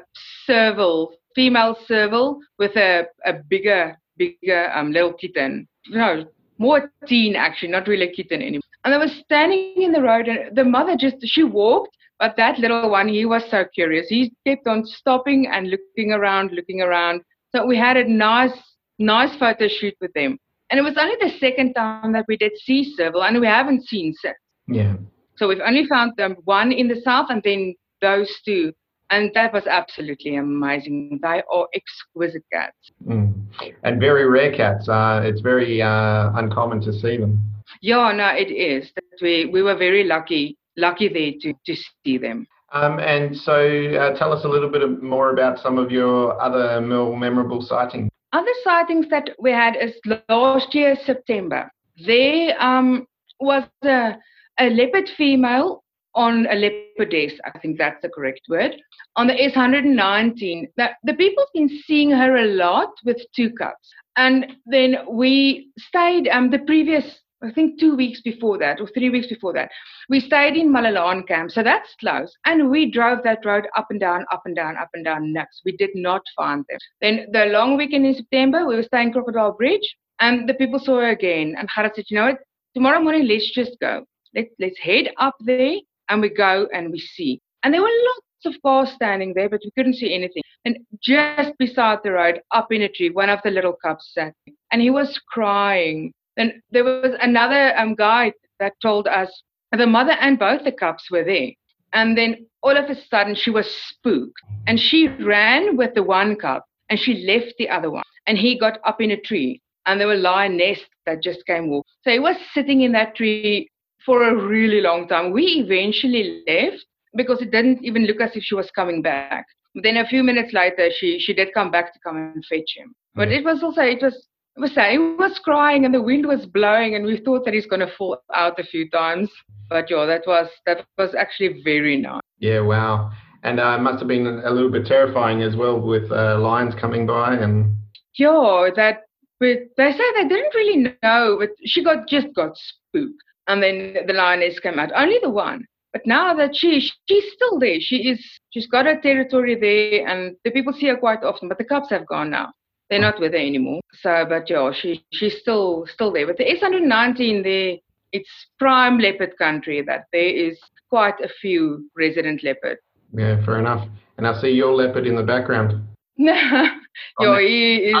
serval, 0.46 1.12
female 1.34 1.76
serval 1.86 2.38
with 2.58 2.76
a, 2.76 3.04
a 3.24 3.34
bigger, 3.48 3.98
bigger 4.18 4.70
um, 4.74 4.92
little 4.92 5.12
kitten. 5.12 5.68
No, 5.88 6.26
more 6.58 6.92
teen 7.06 7.36
actually, 7.36 7.70
not 7.70 7.86
really 7.86 8.08
a 8.08 8.12
kitten 8.12 8.42
anymore. 8.42 8.62
And 8.84 8.94
I 8.94 8.98
was 8.98 9.12
standing 9.24 9.82
in 9.82 9.92
the 9.92 10.02
road, 10.02 10.28
and 10.28 10.56
the 10.56 10.64
mother 10.64 10.96
just 10.96 11.16
she 11.24 11.42
walked, 11.42 11.96
but 12.18 12.34
that 12.36 12.58
little 12.58 12.90
one, 12.90 13.08
he 13.08 13.24
was 13.24 13.42
so 13.50 13.64
curious. 13.74 14.08
He 14.08 14.32
kept 14.46 14.66
on 14.66 14.84
stopping 14.84 15.48
and 15.52 15.70
looking 15.70 16.12
around, 16.12 16.52
looking 16.52 16.80
around. 16.80 17.22
So 17.54 17.64
we 17.64 17.76
had 17.76 17.96
a 17.96 18.08
nice, 18.08 18.56
nice 18.98 19.36
photo 19.38 19.68
shoot 19.68 19.94
with 20.00 20.12
them. 20.14 20.38
And 20.70 20.78
it 20.78 20.82
was 20.82 20.96
only 20.98 21.16
the 21.20 21.38
second 21.38 21.74
time 21.74 22.12
that 22.12 22.26
we 22.28 22.36
did 22.36 22.52
see 22.58 22.94
serval, 22.94 23.24
and 23.24 23.40
we 23.40 23.46
haven't 23.46 23.86
seen 23.86 24.12
since. 24.14 24.36
Yeah. 24.66 24.96
So 25.36 25.48
we've 25.48 25.60
only 25.64 25.86
found 25.86 26.12
them 26.16 26.36
one 26.44 26.72
in 26.72 26.88
the 26.88 27.00
south, 27.02 27.28
and 27.30 27.42
then 27.42 27.74
those 28.02 28.30
two, 28.44 28.72
and 29.10 29.30
that 29.34 29.52
was 29.52 29.66
absolutely 29.66 30.36
amazing. 30.36 31.18
They 31.22 31.42
are 31.50 31.68
exquisite 31.74 32.44
cats. 32.52 32.76
Mm. 33.06 33.34
And 33.82 34.00
very 34.00 34.28
rare 34.28 34.54
cats. 34.54 34.88
Uh, 34.88 35.22
it's 35.24 35.40
very 35.40 35.80
uh, 35.82 36.30
uncommon 36.34 36.80
to 36.82 36.92
see 36.92 37.16
them. 37.16 37.40
Yeah, 37.80 38.12
no, 38.12 38.28
it 38.28 38.52
is. 38.52 38.90
We 39.20 39.46
we 39.46 39.62
were 39.62 39.76
very 39.76 40.04
lucky 40.04 40.56
lucky 40.76 41.08
there 41.08 41.32
to 41.40 41.58
to 41.66 41.82
see 42.04 42.18
them. 42.18 42.46
Um, 42.72 42.98
and 42.98 43.34
so, 43.34 43.54
uh, 43.54 44.16
tell 44.18 44.30
us 44.32 44.44
a 44.44 44.48
little 44.48 44.68
bit 44.68 45.02
more 45.02 45.30
about 45.30 45.58
some 45.58 45.78
of 45.78 45.90
your 45.90 46.38
other 46.40 46.80
more 46.82 47.16
memorable 47.16 47.62
sightings. 47.62 48.10
Other 48.32 48.52
sightings 48.62 49.06
that 49.08 49.30
we 49.38 49.50
had 49.50 49.74
is 49.74 49.94
last 50.28 50.74
year, 50.74 50.94
September. 51.06 51.70
There 52.04 52.62
um, 52.62 53.06
was 53.40 53.64
a, 53.82 54.16
a 54.60 54.68
leopard 54.68 55.08
female 55.16 55.82
on 56.18 56.46
a 56.46 56.56
leopardess, 56.56 57.32
I 57.44 57.56
think 57.60 57.78
that's 57.78 58.02
the 58.02 58.08
correct 58.08 58.40
word, 58.48 58.74
on 59.14 59.28
the 59.28 59.34
S119. 59.34 60.66
Now, 60.76 60.88
the 61.04 61.14
people 61.14 61.44
have 61.44 61.52
been 61.54 61.80
seeing 61.86 62.10
her 62.10 62.36
a 62.36 62.46
lot 62.46 62.90
with 63.04 63.18
two 63.36 63.52
cups. 63.52 63.88
And 64.16 64.52
then 64.66 64.96
we 65.08 65.70
stayed, 65.78 66.26
um, 66.28 66.50
the 66.50 66.58
previous 66.58 67.20
I 67.40 67.52
think 67.52 67.78
two 67.78 67.94
weeks 67.94 68.20
before 68.20 68.58
that 68.58 68.80
or 68.80 68.88
three 68.88 69.10
weeks 69.10 69.28
before 69.28 69.52
that. 69.52 69.70
We 70.08 70.18
stayed 70.18 70.56
in 70.56 70.72
Malelane 70.72 71.24
camp, 71.28 71.52
so 71.52 71.62
that's 71.62 71.94
close. 72.00 72.34
And 72.44 72.68
we 72.68 72.90
drove 72.90 73.22
that 73.22 73.44
road 73.44 73.68
up 73.76 73.86
and 73.90 74.00
down, 74.00 74.24
up 74.32 74.42
and 74.44 74.56
down, 74.56 74.76
up 74.76 74.88
and 74.92 75.04
down 75.04 75.32
nuts. 75.32 75.62
We 75.64 75.76
did 75.76 75.90
not 75.94 76.22
find 76.34 76.64
them. 76.68 76.78
Then 77.00 77.26
the 77.30 77.44
long 77.46 77.76
weekend 77.76 78.06
in 78.06 78.14
September, 78.16 78.66
we 78.66 78.74
were 78.74 78.82
staying 78.82 79.12
Crocodile 79.12 79.52
Bridge 79.52 79.96
and 80.18 80.48
the 80.48 80.54
people 80.54 80.80
saw 80.80 80.96
her 80.96 81.10
again. 81.10 81.54
And 81.56 81.68
Gerhard 81.68 81.92
said, 81.94 82.06
you 82.08 82.16
know 82.16 82.26
what, 82.26 82.38
tomorrow 82.74 83.00
morning, 83.00 83.28
let's 83.28 83.54
just 83.54 83.78
go. 83.80 84.04
Let's, 84.34 84.50
let's 84.58 84.78
head 84.80 85.12
up 85.18 85.36
there 85.38 85.76
and 86.08 86.20
we 86.20 86.28
go 86.30 86.68
and 86.72 86.90
we 86.90 86.98
see. 86.98 87.40
And 87.62 87.74
there 87.74 87.82
were 87.82 87.88
lots 87.88 88.56
of 88.56 88.62
cars 88.62 88.90
standing 88.92 89.34
there, 89.34 89.48
but 89.48 89.60
we 89.64 89.70
couldn't 89.76 89.94
see 89.94 90.14
anything. 90.14 90.42
And 90.64 90.78
just 91.02 91.56
beside 91.58 91.98
the 92.04 92.12
road, 92.12 92.40
up 92.52 92.72
in 92.72 92.82
a 92.82 92.88
tree, 92.88 93.10
one 93.10 93.30
of 93.30 93.40
the 93.42 93.50
little 93.50 93.74
cubs 93.84 94.10
sat. 94.12 94.34
And 94.70 94.80
he 94.80 94.90
was 94.90 95.18
crying 95.28 96.12
And 96.38 96.52
there 96.70 96.84
was 96.84 97.16
another 97.20 97.76
um, 97.76 97.94
guy 97.96 98.32
that 98.60 98.74
told 98.80 99.08
us 99.08 99.42
the 99.76 99.86
mother 99.86 100.12
and 100.12 100.38
both 100.38 100.64
the 100.64 100.72
cubs 100.72 101.04
were 101.10 101.24
there. 101.24 101.50
And 101.92 102.16
then 102.16 102.46
all 102.62 102.76
of 102.76 102.88
a 102.88 102.94
sudden 102.94 103.34
she 103.34 103.50
was 103.50 103.66
spooked 103.88 104.40
and 104.66 104.78
she 104.78 105.08
ran 105.08 105.76
with 105.76 105.94
the 105.94 106.02
one 106.02 106.36
cub 106.36 106.62
and 106.88 106.98
she 106.98 107.24
left 107.26 107.54
the 107.58 107.68
other 107.68 107.90
one. 107.90 108.04
And 108.26 108.38
he 108.38 108.58
got 108.58 108.78
up 108.84 109.00
in 109.00 109.10
a 109.10 109.20
tree 109.20 109.60
and 109.84 110.00
there 110.00 110.06
were 110.06 110.14
lion 110.14 110.56
nests 110.56 110.84
that 111.06 111.22
just 111.22 111.44
came 111.46 111.72
off. 111.72 111.86
So 112.02 112.10
he 112.10 112.18
was 112.18 112.36
sitting 112.54 112.82
in 112.82 112.92
that 112.92 113.16
tree 113.16 113.68
for 114.08 114.22
a 114.22 114.34
really 114.34 114.80
long 114.80 115.06
time. 115.06 115.32
We 115.32 115.44
eventually 115.64 116.42
left 116.48 116.86
because 117.14 117.42
it 117.42 117.50
didn't 117.50 117.84
even 117.84 118.06
look 118.06 118.22
as 118.22 118.34
if 118.34 118.42
she 118.42 118.54
was 118.54 118.70
coming 118.70 119.02
back. 119.02 119.44
Then 119.74 119.98
a 119.98 120.06
few 120.06 120.22
minutes 120.22 120.54
later, 120.54 120.88
she 120.98 121.18
she 121.20 121.34
did 121.34 121.52
come 121.52 121.70
back 121.70 121.92
to 121.92 122.00
come 122.00 122.16
and 122.16 122.42
fetch 122.48 122.72
him. 122.74 122.94
But 123.14 123.28
mm. 123.28 123.36
it 123.38 123.44
was 123.44 123.62
also 123.62 123.82
it 123.82 124.00
was 124.00 124.14
it 124.56 124.60
was 124.62 124.72
he 124.72 124.98
was 124.98 125.38
crying 125.44 125.84
and 125.84 125.92
the 125.92 126.00
wind 126.00 126.24
was 126.26 126.46
blowing 126.46 126.94
and 126.94 127.04
we 127.04 127.18
thought 127.18 127.44
that 127.44 127.52
he's 127.52 127.66
going 127.66 127.86
to 127.86 127.92
fall 127.98 128.18
out 128.34 128.58
a 128.58 128.64
few 128.64 128.88
times 128.90 129.30
but 129.70 129.88
yeah 129.88 130.04
that 130.04 130.22
was 130.26 130.48
that 130.66 130.84
was 130.96 131.14
actually 131.14 131.62
very 131.62 131.96
nice 131.96 132.20
yeah 132.40 132.58
wow 132.58 133.10
and 133.44 133.60
uh, 133.60 133.76
it 133.78 133.82
must 133.82 134.00
have 134.00 134.08
been 134.08 134.26
a 134.26 134.50
little 134.50 134.70
bit 134.70 134.84
terrifying 134.84 135.42
as 135.42 135.54
well 135.54 135.78
with 135.80 136.10
uh, 136.10 136.36
lions 136.40 136.74
coming 136.74 137.06
by 137.06 137.34
and 137.34 137.76
yeah 138.18 138.68
that 138.74 139.02
but 139.38 139.58
they 139.76 139.92
say 139.92 140.06
they 140.16 140.28
didn't 140.28 140.54
really 140.54 140.92
know 141.04 141.36
but 141.38 141.50
she 141.64 141.84
got 141.84 142.08
just 142.08 142.26
got 142.34 142.50
spooked 142.56 143.22
and 143.48 143.62
then 143.62 143.96
the 144.06 144.12
lioness 144.12 144.60
came 144.60 144.78
out 144.78 144.90
only 144.94 145.18
the 145.22 145.30
one 145.30 145.64
but 145.92 146.02
now 146.06 146.34
that 146.34 146.54
she 146.54 146.90
she's 147.06 147.32
still 147.34 147.58
there 147.58 147.80
she 147.80 148.08
is 148.08 148.24
she's 148.50 148.66
got 148.66 148.86
her 148.86 149.00
territory 149.00 149.54
there 149.54 150.06
and 150.06 150.36
the 150.44 150.50
people 150.50 150.72
see 150.72 150.86
her 150.86 150.96
quite 150.96 151.22
often 151.24 151.48
but 151.48 151.58
the 151.58 151.64
cubs 151.64 151.90
have 151.90 152.06
gone 152.06 152.30
now 152.30 152.48
they're 152.88 153.00
not 153.00 153.20
with 153.20 153.32
her 153.32 153.38
anymore. 153.38 153.80
So, 154.00 154.24
but 154.28 154.48
yeah, 154.48 154.72
she 154.72 155.04
she's 155.12 155.38
still 155.40 155.86
still 155.92 156.12
there. 156.12 156.26
But 156.26 156.38
the 156.38 156.44
S119 156.44 157.42
there, 157.42 157.76
it's 158.12 158.30
prime 158.58 158.98
leopard 158.98 159.36
country. 159.36 159.82
That 159.82 160.06
there 160.12 160.30
is 160.30 160.58
quite 160.88 161.20
a 161.20 161.28
few 161.40 161.90
resident 161.96 162.42
leopard. 162.42 162.78
Yeah, 163.12 163.44
fair 163.44 163.58
enough. 163.58 163.86
And 164.16 164.26
I 164.26 164.40
see 164.40 164.48
your 164.48 164.74
leopard 164.74 165.06
in 165.06 165.16
the 165.16 165.22
background. 165.22 165.86
no, 166.16 166.32
yeah, 167.20 167.40
he 167.40 167.76
is 167.76 167.94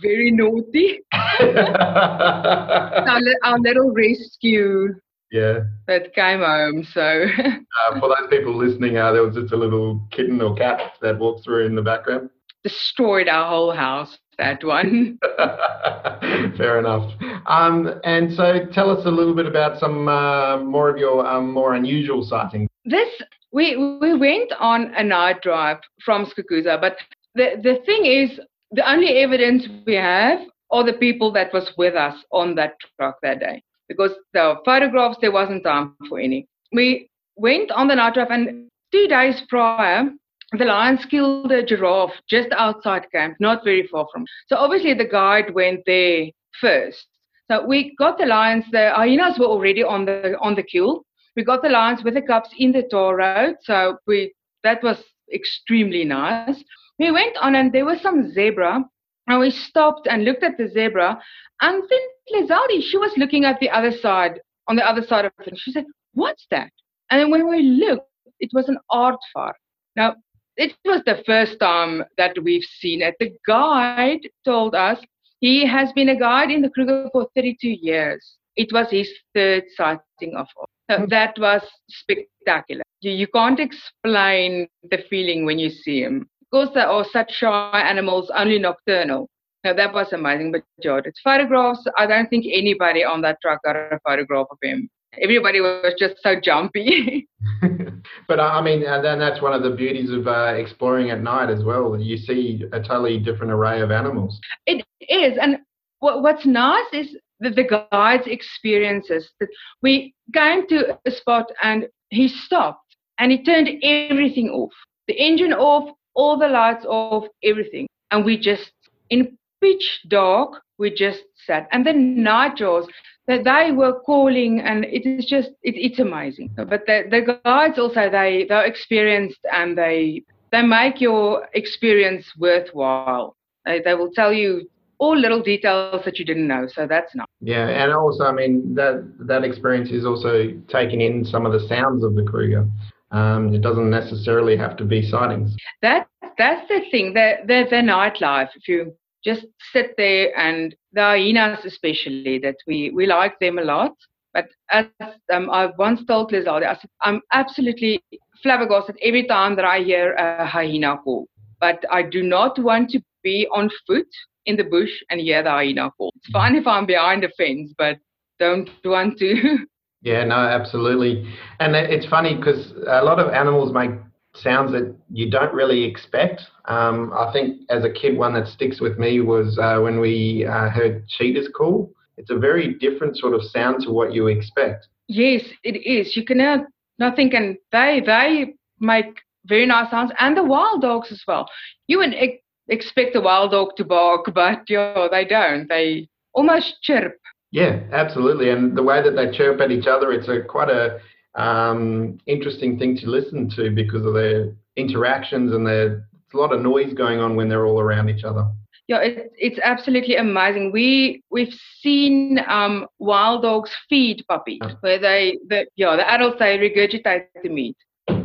very 0.00 0.30
naughty. 0.30 1.00
our, 1.12 3.20
our 3.44 3.58
little 3.58 3.92
rescue 3.92 4.94
yeah. 5.32 5.60
That 5.86 6.12
came 6.12 6.40
home. 6.40 6.84
So 6.92 7.00
uh, 7.38 8.00
for 8.00 8.08
those 8.08 8.28
people 8.30 8.56
listening, 8.56 8.96
uh, 8.96 9.12
there 9.12 9.22
was 9.22 9.36
just 9.36 9.52
a 9.52 9.56
little 9.56 10.04
kitten 10.10 10.42
or 10.42 10.56
cat 10.56 10.94
that 11.02 11.20
walked 11.20 11.44
through 11.44 11.66
in 11.66 11.76
the 11.76 11.82
background 11.82 12.30
destroyed 12.62 13.28
our 13.28 13.48
whole 13.48 13.72
house. 13.72 14.18
That 14.38 14.64
one. 14.64 15.18
Fair 16.56 16.78
enough. 16.78 17.12
Um, 17.46 18.00
and 18.04 18.32
so, 18.32 18.66
tell 18.72 18.90
us 18.90 19.04
a 19.04 19.10
little 19.10 19.34
bit 19.34 19.44
about 19.44 19.78
some 19.78 20.08
uh, 20.08 20.56
more 20.58 20.88
of 20.88 20.96
your 20.96 21.26
um, 21.26 21.52
more 21.52 21.74
unusual 21.74 22.24
sightings. 22.24 22.68
This 22.86 23.08
we 23.52 23.76
we 23.76 24.14
went 24.14 24.50
on 24.58 24.94
a 24.96 25.04
night 25.04 25.42
drive 25.42 25.78
from 26.02 26.24
Skukuza, 26.24 26.80
but 26.80 26.96
the 27.34 27.60
the 27.62 27.82
thing 27.84 28.06
is, 28.06 28.40
the 28.72 28.88
only 28.90 29.18
evidence 29.18 29.66
we 29.86 29.94
have 29.94 30.40
are 30.70 30.84
the 30.84 30.92
people 30.92 31.32
that 31.32 31.52
was 31.52 31.72
with 31.76 31.94
us 31.94 32.24
on 32.32 32.54
that 32.54 32.74
truck 32.96 33.18
that 33.22 33.40
day, 33.40 33.62
because 33.88 34.12
the 34.32 34.56
photographs 34.64 35.18
there 35.20 35.32
wasn't 35.32 35.64
time 35.64 35.96
for 36.08 36.20
any. 36.20 36.46
We 36.72 37.08
went 37.36 37.70
on 37.72 37.88
the 37.88 37.96
night 37.96 38.14
drive, 38.14 38.30
and 38.30 38.68
two 38.92 39.08
days 39.08 39.42
prior, 39.48 40.10
the 40.52 40.64
lions 40.64 41.04
killed 41.06 41.50
a 41.52 41.64
giraffe 41.64 42.12
just 42.28 42.48
outside 42.52 43.10
camp, 43.12 43.36
not 43.40 43.64
very 43.64 43.86
far 43.86 44.06
from. 44.12 44.24
So 44.48 44.56
obviously 44.56 44.94
the 44.94 45.04
guide 45.04 45.54
went 45.54 45.80
there 45.86 46.26
first. 46.60 47.06
So 47.50 47.66
we 47.66 47.94
got 47.96 48.18
the 48.18 48.26
lions. 48.26 48.64
The 48.70 48.92
hyenas 48.94 49.38
were 49.38 49.46
already 49.46 49.82
on 49.82 50.04
the 50.04 50.36
on 50.40 50.54
the 50.54 50.62
kill. 50.62 51.04
We 51.36 51.44
got 51.44 51.62
the 51.62 51.68
lions 51.68 52.04
with 52.04 52.14
the 52.14 52.22
cubs 52.22 52.50
in 52.58 52.72
the 52.72 52.82
tar 52.82 53.16
road. 53.16 53.56
So 53.62 53.98
we 54.06 54.32
that 54.62 54.82
was 54.82 55.02
extremely 55.32 56.04
nice. 56.04 56.62
We 57.00 57.10
went 57.10 57.36
on 57.38 57.54
and 57.54 57.72
there 57.72 57.86
was 57.86 58.02
some 58.02 58.30
zebra, 58.30 58.84
and 59.26 59.40
we 59.40 59.50
stopped 59.50 60.06
and 60.06 60.24
looked 60.24 60.42
at 60.42 60.58
the 60.58 60.68
zebra. 60.68 61.18
And 61.62 61.82
then 61.88 62.00
Lizelde, 62.34 62.82
she 62.82 62.98
was 62.98 63.12
looking 63.16 63.46
at 63.46 63.58
the 63.58 63.70
other 63.70 63.90
side, 63.90 64.40
on 64.68 64.76
the 64.76 64.86
other 64.86 65.02
side 65.02 65.24
of 65.24 65.32
it. 65.46 65.58
She 65.58 65.72
said, 65.72 65.86
"What's 66.12 66.46
that?" 66.50 66.70
And 67.10 67.18
then 67.18 67.30
when 67.30 67.48
we 67.48 67.62
looked, 67.62 68.06
it 68.38 68.50
was 68.52 68.68
an 68.68 68.78
aardvark. 68.92 69.54
Now 69.96 70.16
it 70.58 70.76
was 70.84 71.02
the 71.06 71.22
first 71.24 71.58
time 71.58 72.04
that 72.18 72.36
we've 72.44 72.68
seen 72.80 73.00
it. 73.00 73.14
The 73.18 73.32
guide 73.46 74.28
told 74.44 74.74
us 74.74 74.98
he 75.40 75.66
has 75.66 75.90
been 75.92 76.10
a 76.10 76.18
guide 76.18 76.50
in 76.50 76.60
the 76.60 76.68
Kruger 76.68 77.08
for 77.12 77.28
32 77.34 77.78
years. 77.80 78.36
It 78.56 78.70
was 78.72 78.90
his 78.90 79.10
third 79.34 79.64
sighting 79.74 80.34
of 80.36 80.48
all. 80.54 80.68
So 80.90 80.98
hmm. 80.98 81.06
that 81.08 81.38
was 81.38 81.62
spectacular. 81.88 82.82
You, 83.00 83.12
you 83.12 83.26
can't 83.28 83.58
explain 83.58 84.68
the 84.90 84.98
feeling 85.08 85.46
when 85.46 85.58
you 85.58 85.70
see 85.70 86.02
him. 86.02 86.28
Because 86.50 86.74
they 86.74 86.80
are 86.80 87.04
such 87.12 87.32
shy 87.32 87.82
animals, 87.84 88.30
only 88.34 88.58
nocturnal. 88.58 89.28
Now 89.64 89.74
that 89.74 89.92
was 89.92 90.12
amazing. 90.12 90.52
But 90.52 90.62
it's 90.78 91.20
photographs. 91.22 91.86
I 91.96 92.06
don't 92.06 92.28
think 92.28 92.46
anybody 92.50 93.04
on 93.04 93.20
that 93.22 93.38
truck 93.42 93.62
got 93.62 93.76
a 93.76 94.00
photograph 94.06 94.46
of 94.50 94.58
him. 94.62 94.88
Everybody 95.20 95.60
was 95.60 95.94
just 95.98 96.16
so 96.22 96.40
jumpy. 96.40 97.28
but 98.28 98.40
I 98.40 98.62
mean, 98.62 98.84
and 98.84 99.04
then 99.04 99.18
that's 99.18 99.42
one 99.42 99.52
of 99.52 99.62
the 99.62 99.70
beauties 99.70 100.10
of 100.10 100.26
uh, 100.26 100.54
exploring 100.56 101.10
at 101.10 101.22
night 101.22 101.50
as 101.50 101.64
well. 101.64 101.98
You 101.98 102.16
see 102.16 102.64
a 102.72 102.80
totally 102.80 103.18
different 103.18 103.52
array 103.52 103.80
of 103.80 103.90
animals. 103.90 104.40
It 104.66 104.84
is, 105.00 105.36
and 105.40 105.58
what, 105.98 106.22
what's 106.22 106.46
nice 106.46 106.86
is 106.92 107.16
the, 107.40 107.50
the 107.50 107.84
guide's 107.90 108.26
experiences. 108.26 109.30
That 109.40 109.48
we 109.82 110.14
came 110.32 110.66
to 110.68 110.98
a 111.04 111.10
spot 111.10 111.50
and 111.62 111.88
he 112.10 112.28
stopped 112.28 112.96
and 113.18 113.32
he 113.32 113.42
turned 113.42 113.68
everything 113.82 114.48
off, 114.50 114.72
the 115.08 115.14
engine 115.14 115.52
off, 115.52 115.90
all 116.14 116.38
the 116.38 116.48
lights 116.48 116.84
off, 116.86 117.24
everything, 117.42 117.86
and 118.10 118.24
we 118.24 118.38
just 118.38 118.72
in 119.10 119.36
pitch 119.60 120.00
dark. 120.08 120.62
We 120.78 120.90
just 120.90 121.20
sat, 121.46 121.68
and 121.72 121.84
the 121.84 121.92
nightjars 121.92 122.86
that 123.26 123.44
they 123.44 123.70
were 123.70 124.00
calling 124.00 124.60
and 124.60 124.84
it 124.84 125.06
is 125.06 125.24
just 125.24 125.50
it, 125.62 125.74
it's 125.76 125.98
amazing. 126.00 126.50
But 126.56 126.84
the, 126.86 127.04
the 127.08 127.38
guides 127.44 127.78
also 127.78 128.10
they 128.10 128.46
they're 128.48 128.64
experienced 128.64 129.40
and 129.52 129.78
they 129.78 130.22
they 130.50 130.62
make 130.62 131.00
your 131.00 131.48
experience 131.54 132.26
worthwhile. 132.38 133.36
They, 133.64 133.80
they 133.84 133.94
will 133.94 134.10
tell 134.10 134.32
you 134.32 134.68
all 134.98 135.16
little 135.16 135.42
details 135.42 136.04
that 136.04 136.18
you 136.18 136.24
didn't 136.24 136.46
know 136.46 136.66
so 136.68 136.86
that's 136.86 137.14
nice. 137.14 137.26
Yeah 137.40 137.68
and 137.68 137.92
also 137.92 138.24
i 138.24 138.32
mean 138.32 138.74
that 138.74 139.10
that 139.20 139.44
experience 139.44 139.90
is 139.90 140.04
also 140.04 140.52
taking 140.68 141.00
in 141.00 141.24
some 141.24 141.46
of 141.46 141.52
the 141.52 141.66
sounds 141.68 142.04
of 142.04 142.14
the 142.14 142.22
kruger 142.22 142.68
um, 143.10 143.54
it 143.54 143.60
doesn't 143.60 143.90
necessarily 143.90 144.56
have 144.56 144.76
to 144.76 144.84
be 144.84 145.08
sightings 145.08 145.56
that 145.82 146.06
that's 146.38 146.66
the 146.68 146.80
thing 146.90 147.12
the 147.14 147.34
the, 147.46 147.76
nightlife 147.76 148.48
if 148.54 148.68
you 148.68 148.94
just 149.24 149.46
sit 149.72 149.94
there 149.96 150.36
and 150.38 150.74
the 150.92 151.00
hyenas 151.00 151.64
especially 151.64 152.38
that 152.38 152.56
we 152.66 152.90
we 152.90 153.06
like 153.06 153.38
them 153.38 153.58
a 153.58 153.62
lot 153.62 153.92
but 154.32 154.48
as 154.70 154.86
um, 155.32 155.50
I 155.50 155.66
once 155.78 156.04
told 156.04 156.30
Lizelde, 156.30 156.66
I 156.66 156.74
said, 156.74 156.90
I'm 157.00 157.20
absolutely 157.32 158.02
flabbergasted 158.42 158.96
every 159.02 159.26
time 159.26 159.56
that 159.56 159.64
I 159.64 159.80
hear 159.80 160.14
a 160.14 160.46
hyena 160.46 160.98
call. 160.98 161.28
But 161.58 161.84
I 161.90 162.02
do 162.02 162.22
not 162.22 162.58
want 162.58 162.90
to 162.90 163.00
be 163.22 163.46
on 163.52 163.70
foot 163.86 164.06
in 164.46 164.56
the 164.56 164.64
bush 164.64 164.90
and 165.10 165.20
hear 165.20 165.42
the 165.42 165.50
hyena 165.50 165.90
call. 165.90 166.12
It's 166.16 166.30
fine 166.30 166.54
if 166.54 166.66
I'm 166.66 166.86
behind 166.86 167.24
a 167.24 167.28
fence, 167.30 167.72
but 167.76 167.98
don't 168.38 168.70
want 168.84 169.18
to. 169.18 169.58
yeah, 170.02 170.24
no, 170.24 170.36
absolutely. 170.36 171.32
And 171.58 171.76
it's 171.76 172.06
funny 172.06 172.34
because 172.36 172.72
a 172.86 173.02
lot 173.04 173.18
of 173.18 173.32
animals 173.32 173.72
make 173.72 173.90
sounds 174.34 174.72
that 174.72 174.94
you 175.10 175.30
don't 175.30 175.52
really 175.52 175.84
expect. 175.84 176.42
Um, 176.66 177.12
I 177.12 177.30
think 177.32 177.62
as 177.68 177.84
a 177.84 177.90
kid, 177.90 178.16
one 178.16 178.34
that 178.34 178.46
sticks 178.48 178.80
with 178.80 178.98
me 178.98 179.20
was 179.20 179.58
uh, 179.58 179.80
when 179.80 180.00
we 180.00 180.46
uh, 180.46 180.70
heard 180.70 181.06
cheetahs 181.08 181.48
call. 181.54 181.92
It's 182.16 182.30
a 182.30 182.38
very 182.38 182.74
different 182.74 183.16
sort 183.16 183.34
of 183.34 183.42
sound 183.42 183.82
to 183.84 183.92
what 183.92 184.12
you 184.12 184.26
expect. 184.28 184.88
Yes, 185.08 185.42
it 185.64 185.76
is. 185.84 186.16
You 186.16 186.24
can 186.24 186.38
not 186.38 186.60
nothing 186.98 187.34
and 187.34 187.56
they 187.72 188.02
they 188.04 188.54
make 188.78 189.20
very 189.46 189.66
nice 189.66 189.90
sounds, 189.90 190.12
and 190.18 190.36
the 190.36 190.44
wild 190.44 190.82
dogs 190.82 191.10
as 191.10 191.22
well. 191.26 191.48
You 191.88 191.98
would 191.98 192.14
ex- 192.14 192.42
expect 192.68 193.16
a 193.16 193.20
wild 193.20 193.52
dog 193.52 193.76
to 193.76 193.84
bark, 193.84 194.32
but 194.34 194.62
yeah, 194.68 195.08
they 195.10 195.24
don't. 195.24 195.68
They 195.68 196.08
almost 196.34 196.82
chirp. 196.82 197.14
Yeah, 197.52 197.80
absolutely. 197.92 198.50
And 198.50 198.76
the 198.76 198.82
way 198.82 199.02
that 199.02 199.16
they 199.16 199.36
chirp 199.36 199.60
at 199.60 199.70
each 199.70 199.86
other, 199.86 200.12
it's 200.12 200.28
a 200.28 200.40
quite 200.40 200.70
a 200.70 201.00
um, 201.34 202.18
interesting 202.26 202.78
thing 202.78 202.96
to 202.98 203.06
listen 203.06 203.50
to 203.56 203.70
because 203.70 204.04
of 204.04 204.14
their 204.14 204.54
interactions 204.76 205.52
and 205.52 205.66
there's 205.66 206.00
a 206.32 206.36
lot 206.36 206.52
of 206.52 206.60
noise 206.60 206.92
going 206.94 207.18
on 207.18 207.36
when 207.36 207.48
they're 207.48 207.66
all 207.66 207.80
around 207.80 208.08
each 208.08 208.24
other. 208.24 208.46
Yeah, 208.88 209.02
it, 209.02 209.32
it's 209.36 209.60
absolutely 209.62 210.16
amazing. 210.16 210.72
We 210.72 211.22
we've 211.30 211.54
seen 211.80 212.40
um, 212.48 212.86
wild 212.98 213.42
dogs 213.42 213.70
feed 213.88 214.24
puppies, 214.28 214.60
where 214.80 214.98
they 214.98 215.38
the 215.48 215.66
yeah 215.76 215.94
the 215.94 216.10
adults 216.10 216.40
they 216.40 216.58
regurgitate 216.58 217.26
the 217.40 217.48
meat. 217.48 217.76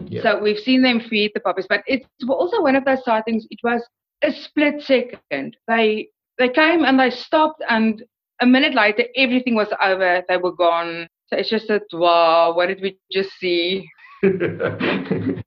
Yeah. 0.07 0.23
So 0.23 0.41
we've 0.41 0.57
seen 0.57 0.81
them 0.81 1.01
feed 1.01 1.31
the 1.35 1.39
puppies, 1.39 1.67
but 1.69 1.83
it's 1.85 2.07
also 2.27 2.63
one 2.63 2.75
of 2.75 2.83
those 2.83 3.03
sightings. 3.03 3.45
It 3.51 3.59
was 3.63 3.87
a 4.23 4.31
split 4.31 4.81
second. 4.81 5.55
They 5.67 6.09
they 6.39 6.49
came 6.49 6.83
and 6.83 6.99
they 6.99 7.11
stopped, 7.11 7.61
and 7.69 8.03
a 8.41 8.45
minute 8.45 8.73
later 8.75 9.05
everything 9.15 9.55
was 9.55 9.67
over. 9.83 10.23
They 10.27 10.37
were 10.37 10.51
gone. 10.53 11.07
So 11.27 11.37
it's 11.37 11.49
just 11.49 11.67
that 11.67 11.83
wow, 11.91 12.53
what 12.55 12.67
did 12.67 12.81
we 12.81 12.97
just 13.11 13.29
see? 13.39 13.87
and 14.23 15.43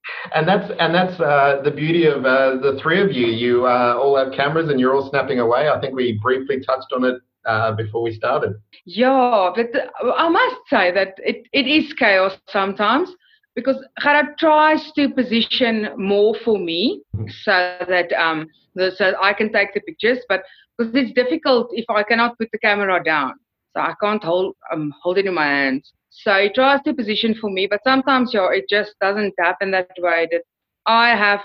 that's 0.47 0.71
and 0.79 0.95
that's 0.95 1.19
uh, 1.21 1.61
the 1.65 1.71
beauty 1.71 2.07
of 2.07 2.25
uh, 2.25 2.57
the 2.61 2.79
three 2.83 3.01
of 3.01 3.13
you. 3.13 3.27
You 3.27 3.67
uh, 3.67 3.97
all 4.01 4.17
have 4.17 4.33
cameras 4.33 4.69
and 4.69 4.79
you're 4.79 4.95
all 4.95 5.09
snapping 5.11 5.41
away. 5.41 5.69
I 5.69 5.81
think 5.81 5.95
we 5.95 6.19
briefly 6.23 6.61
touched 6.65 6.93
on 6.95 7.05
it 7.05 7.21
uh, 7.45 7.73
before 7.73 8.03
we 8.03 8.13
started. 8.13 8.55
Yeah, 8.85 9.51
but 9.55 9.71
I 10.17 10.29
must 10.29 10.57
say 10.69 10.93
that 10.93 11.15
it, 11.19 11.47
it 11.53 11.67
is 11.67 11.93
chaos 11.95 12.37
sometimes 12.49 13.11
because 13.55 13.77
Gerhard 14.01 14.39
tries 14.39 14.93
to 14.93 15.09
position 15.09 15.89
more 15.97 16.35
for 16.45 16.59
me 16.59 17.03
mm-hmm. 17.17 17.27
so 17.43 17.79
that 17.89 18.13
um 18.13 18.47
so 18.97 19.15
I 19.21 19.33
can 19.33 19.53
take 19.53 19.75
the 19.75 19.81
pictures, 19.81 20.19
but 20.29 20.43
because 20.77 20.95
it's 20.95 21.13
difficult 21.13 21.69
if 21.73 21.85
I 21.89 22.03
cannot 22.03 22.39
put 22.39 22.49
the 22.53 22.59
camera 22.59 23.03
down, 23.03 23.35
so 23.75 23.81
I 23.81 23.95
can't 24.01 24.23
hold 24.23 24.55
um 24.73 24.93
hold 25.03 25.19
it 25.19 25.27
in 25.27 25.35
my 25.35 25.47
hands. 25.47 25.93
So 26.11 26.33
he 26.35 26.51
tries 26.51 26.83
to 26.83 26.95
position 26.95 27.35
for 27.41 27.51
me, 27.51 27.67
but 27.67 27.81
sometimes 27.85 28.33
yeah, 28.33 28.49
it 28.53 28.65
just 28.69 28.95
doesn't 29.01 29.35
happen 29.39 29.71
that 29.73 29.91
way. 29.99 30.29
That 30.31 30.43
I 30.87 31.11
have 31.11 31.41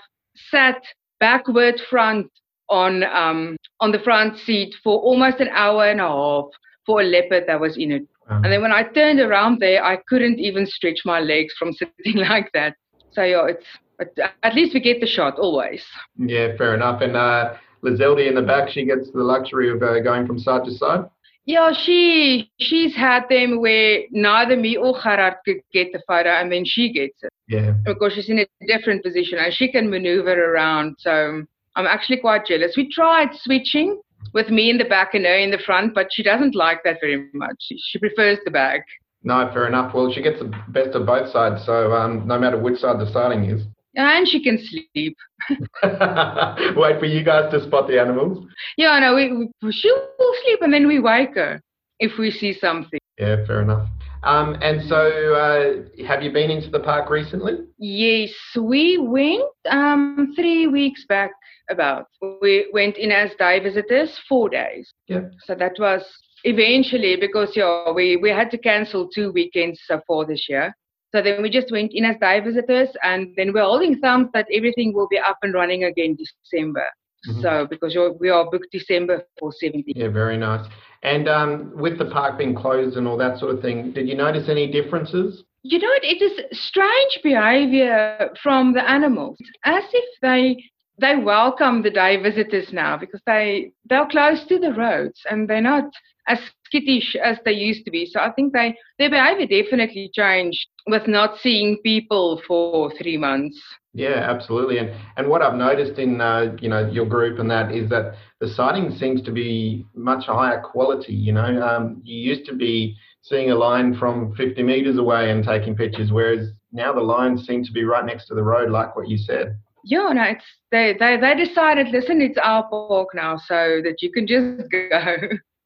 sat 0.51 0.81
backward 1.19 1.81
front 1.89 2.27
on 2.69 3.03
um 3.03 3.57
on 3.79 3.91
the 3.91 3.99
front 3.99 4.37
seat 4.39 4.73
for 4.83 4.99
almost 4.99 5.39
an 5.39 5.49
hour 5.49 5.85
and 5.89 5.99
a 5.99 6.07
half 6.07 6.45
for 6.85 7.01
a 7.01 7.03
leopard 7.03 7.45
that 7.47 7.59
was 7.59 7.77
in 7.77 7.91
it. 7.91 8.03
And 8.29 8.45
then 8.45 8.61
when 8.61 8.71
I 8.71 8.83
turned 8.83 9.19
around 9.19 9.59
there, 9.59 9.83
I 9.83 9.97
couldn't 10.07 10.39
even 10.39 10.65
stretch 10.65 11.01
my 11.05 11.19
legs 11.19 11.53
from 11.59 11.73
sitting 11.73 12.21
like 12.21 12.49
that. 12.53 12.75
So 13.11 13.23
yeah, 13.23 13.45
it's 13.47 13.65
but 13.97 14.15
at 14.43 14.55
least 14.55 14.73
we 14.73 14.79
get 14.79 14.99
the 14.99 15.07
shot 15.07 15.37
always. 15.39 15.83
Yeah, 16.17 16.55
fair 16.57 16.73
enough. 16.75 17.01
And 17.01 17.15
uh, 17.15 17.55
Lizelde 17.83 18.27
in 18.27 18.35
the 18.35 18.41
back, 18.41 18.69
she 18.69 18.85
gets 18.85 19.11
the 19.11 19.23
luxury 19.23 19.69
of 19.69 19.81
uh, 19.81 19.99
going 19.99 20.25
from 20.25 20.39
side 20.39 20.65
to 20.65 20.71
side. 20.71 21.05
Yeah, 21.45 21.73
she 21.73 22.49
she's 22.59 22.95
had 22.95 23.23
them 23.29 23.59
where 23.59 24.03
neither 24.11 24.55
me 24.55 24.77
or 24.77 24.93
Gerhard 24.93 25.35
could 25.43 25.57
get 25.73 25.91
the 25.91 26.01
photo, 26.07 26.29
and 26.29 26.49
then 26.49 26.63
she 26.63 26.91
gets 26.93 27.21
it. 27.21 27.33
Yeah. 27.49 27.73
Because 27.85 28.13
she's 28.13 28.29
in 28.29 28.39
a 28.39 28.47
different 28.65 29.03
position 29.03 29.37
and 29.39 29.53
she 29.53 29.69
can 29.69 29.89
maneuver 29.89 30.53
around. 30.53 30.95
So 30.99 31.43
I'm 31.75 31.85
actually 31.85 32.17
quite 32.17 32.45
jealous. 32.45 32.75
We 32.77 32.89
tried 32.89 33.29
switching 33.33 34.01
with 34.33 34.49
me 34.49 34.69
in 34.69 34.77
the 34.77 34.85
back 34.85 35.13
and 35.13 35.25
her 35.25 35.35
in 35.35 35.51
the 35.51 35.57
front, 35.57 35.93
but 35.93 36.07
she 36.11 36.23
doesn't 36.23 36.55
like 36.55 36.79
that 36.85 36.97
very 37.01 37.29
much. 37.33 37.55
She, 37.59 37.77
she 37.77 37.99
prefers 37.99 38.37
the 38.45 38.51
back. 38.51 38.85
No, 39.23 39.49
fair 39.53 39.67
enough. 39.67 39.93
Well, 39.93 40.11
she 40.11 40.21
gets 40.21 40.39
the 40.39 40.53
best 40.69 40.95
of 40.95 41.05
both 41.05 41.29
sides, 41.31 41.65
so 41.65 41.93
um, 41.93 42.27
no 42.27 42.39
matter 42.39 42.57
which 42.57 42.79
side 42.79 42.99
the 42.99 43.09
starting 43.09 43.45
is. 43.45 43.63
And 43.95 44.27
she 44.27 44.43
can 44.43 44.57
sleep. 44.57 45.15
Wait 45.51 46.99
for 46.99 47.05
you 47.05 47.23
guys 47.23 47.51
to 47.51 47.63
spot 47.63 47.87
the 47.87 47.99
animals. 47.99 48.45
Yeah, 48.77 48.99
no, 48.99 49.15
we, 49.15 49.49
we 49.61 49.71
she 49.71 49.91
will 49.91 50.33
sleep 50.43 50.59
and 50.61 50.73
then 50.73 50.87
we 50.87 50.99
wake 50.99 51.35
her 51.35 51.61
if 51.99 52.17
we 52.17 52.31
see 52.31 52.53
something. 52.53 52.99
Yeah, 53.19 53.45
fair 53.45 53.61
enough. 53.61 53.87
Um, 54.23 54.57
and 54.61 54.81
so, 54.87 54.95
uh, 55.35 56.05
have 56.07 56.23
you 56.23 56.31
been 56.31 56.49
into 56.49 56.69
the 56.69 56.79
park 56.79 57.09
recently? 57.09 57.65
Yes, 57.77 58.31
we 58.55 58.97
went 58.97 59.43
um, 59.69 60.33
three 60.35 60.67
weeks 60.67 61.05
back. 61.07 61.31
About 61.69 62.07
we 62.41 62.67
went 62.73 62.97
in 62.97 63.11
as 63.11 63.31
day 63.39 63.59
visitors, 63.59 64.19
four 64.27 64.49
days. 64.49 64.91
Yeah. 65.07 65.21
So 65.45 65.55
that 65.55 65.73
was 65.79 66.03
eventually 66.43 67.15
because 67.15 67.55
yeah, 67.55 67.91
we 67.91 68.17
we 68.17 68.29
had 68.29 68.51
to 68.51 68.57
cancel 68.57 69.07
two 69.07 69.31
weekends 69.31 69.79
so 69.85 70.01
far 70.05 70.25
this 70.25 70.47
year. 70.49 70.75
So 71.13 71.21
then 71.21 71.43
we 71.43 71.49
just 71.49 71.71
went 71.71 71.91
in 71.93 72.05
as 72.05 72.15
day 72.19 72.39
visitors, 72.39 72.89
and 73.03 73.33
then 73.37 73.53
we're 73.53 73.63
holding 73.63 73.99
thumbs 73.99 74.29
that 74.33 74.47
everything 74.51 74.93
will 74.93 75.07
be 75.07 75.19
up 75.19 75.37
and 75.43 75.53
running 75.53 75.83
again 75.83 76.17
December. 76.17 76.85
Mm-hmm. 77.27 77.41
So 77.41 77.67
because 77.69 77.95
we 78.19 78.29
are 78.29 78.49
booked 78.49 78.71
December 78.71 79.23
for 79.39 79.51
17. 79.51 79.93
Yeah, 79.95 80.09
very 80.09 80.37
nice. 80.37 80.67
And 81.03 81.29
um, 81.29 81.71
with 81.75 81.97
the 81.97 82.05
park 82.05 82.37
being 82.37 82.55
closed 82.55 82.97
and 82.97 83.07
all 83.07 83.17
that 83.17 83.37
sort 83.37 83.53
of 83.53 83.61
thing, 83.61 83.91
did 83.91 84.07
you 84.07 84.15
notice 84.15 84.49
any 84.49 84.71
differences? 84.71 85.43
You 85.61 85.79
know, 85.79 85.91
it 86.01 86.21
is 86.21 86.41
strange 86.51 87.19
behavior 87.23 88.31
from 88.41 88.73
the 88.73 88.89
animals, 88.89 89.37
as 89.63 89.83
if 89.93 90.05
they 90.21 90.63
they 90.99 91.15
welcome 91.15 91.81
the 91.81 91.89
day 91.89 92.21
visitors 92.21 92.71
now 92.71 92.97
because 92.97 93.21
they 93.25 93.71
they're 93.85 94.07
close 94.07 94.45
to 94.47 94.59
the 94.59 94.73
roads 94.73 95.19
and 95.29 95.49
they're 95.49 95.61
not 95.61 95.85
as 96.27 96.39
skittish 96.73 97.15
as 97.15 97.37
they 97.45 97.51
used 97.51 97.85
to 97.85 97.91
be. 97.91 98.05
So 98.05 98.19
I 98.19 98.31
think 98.31 98.53
they 98.53 98.75
their 98.99 99.09
behavior 99.09 99.63
definitely 99.63 100.09
changed 100.13 100.67
with 100.87 101.07
not 101.07 101.37
seeing 101.39 101.77
people 101.83 102.41
for 102.47 102.91
three 103.01 103.17
months. 103.17 103.61
Yeah, 103.93 104.27
absolutely. 104.29 104.79
And 104.79 104.91
and 105.17 105.27
what 105.27 105.41
I've 105.41 105.55
noticed 105.55 105.99
in 105.99 106.19
uh, 106.19 106.55
you 106.59 106.69
know 106.69 106.89
your 106.89 107.05
group 107.05 107.39
and 107.39 107.49
that 107.51 107.71
is 107.71 107.89
that 107.89 108.15
the 108.39 108.47
sighting 108.47 108.91
seems 108.91 109.21
to 109.23 109.31
be 109.31 109.85
much 109.95 110.25
higher 110.25 110.61
quality. 110.61 111.13
You 111.13 111.33
know, 111.33 111.61
um, 111.61 112.01
you 112.03 112.17
used 112.17 112.45
to 112.47 112.55
be 112.55 112.95
seeing 113.21 113.51
a 113.51 113.55
lion 113.55 113.95
from 113.97 114.35
50 114.35 114.61
meters 114.63 114.97
away 114.97 115.31
and 115.31 115.43
taking 115.43 115.75
pictures, 115.75 116.11
whereas 116.11 116.49
now 116.73 116.91
the 116.91 117.01
lions 117.01 117.45
seem 117.47 117.63
to 117.63 117.71
be 117.71 117.85
right 117.85 118.05
next 118.05 118.25
to 118.27 118.35
the 118.35 118.43
road, 118.43 118.69
like 118.69 118.95
what 118.97 119.07
you 119.07 119.17
said. 119.17 119.57
Yeah, 119.85 120.11
no, 120.13 120.23
it's 120.23 120.45
they 120.71 120.95
they 120.99 121.17
they 121.17 121.35
decided. 121.35 121.89
Listen, 121.89 122.21
it's 122.21 122.37
our 122.41 122.67
park 122.69 123.09
now, 123.13 123.37
so 123.37 123.81
that 123.83 124.01
you 124.01 124.11
can 124.11 124.25
just 124.25 124.71
go. 124.71 125.17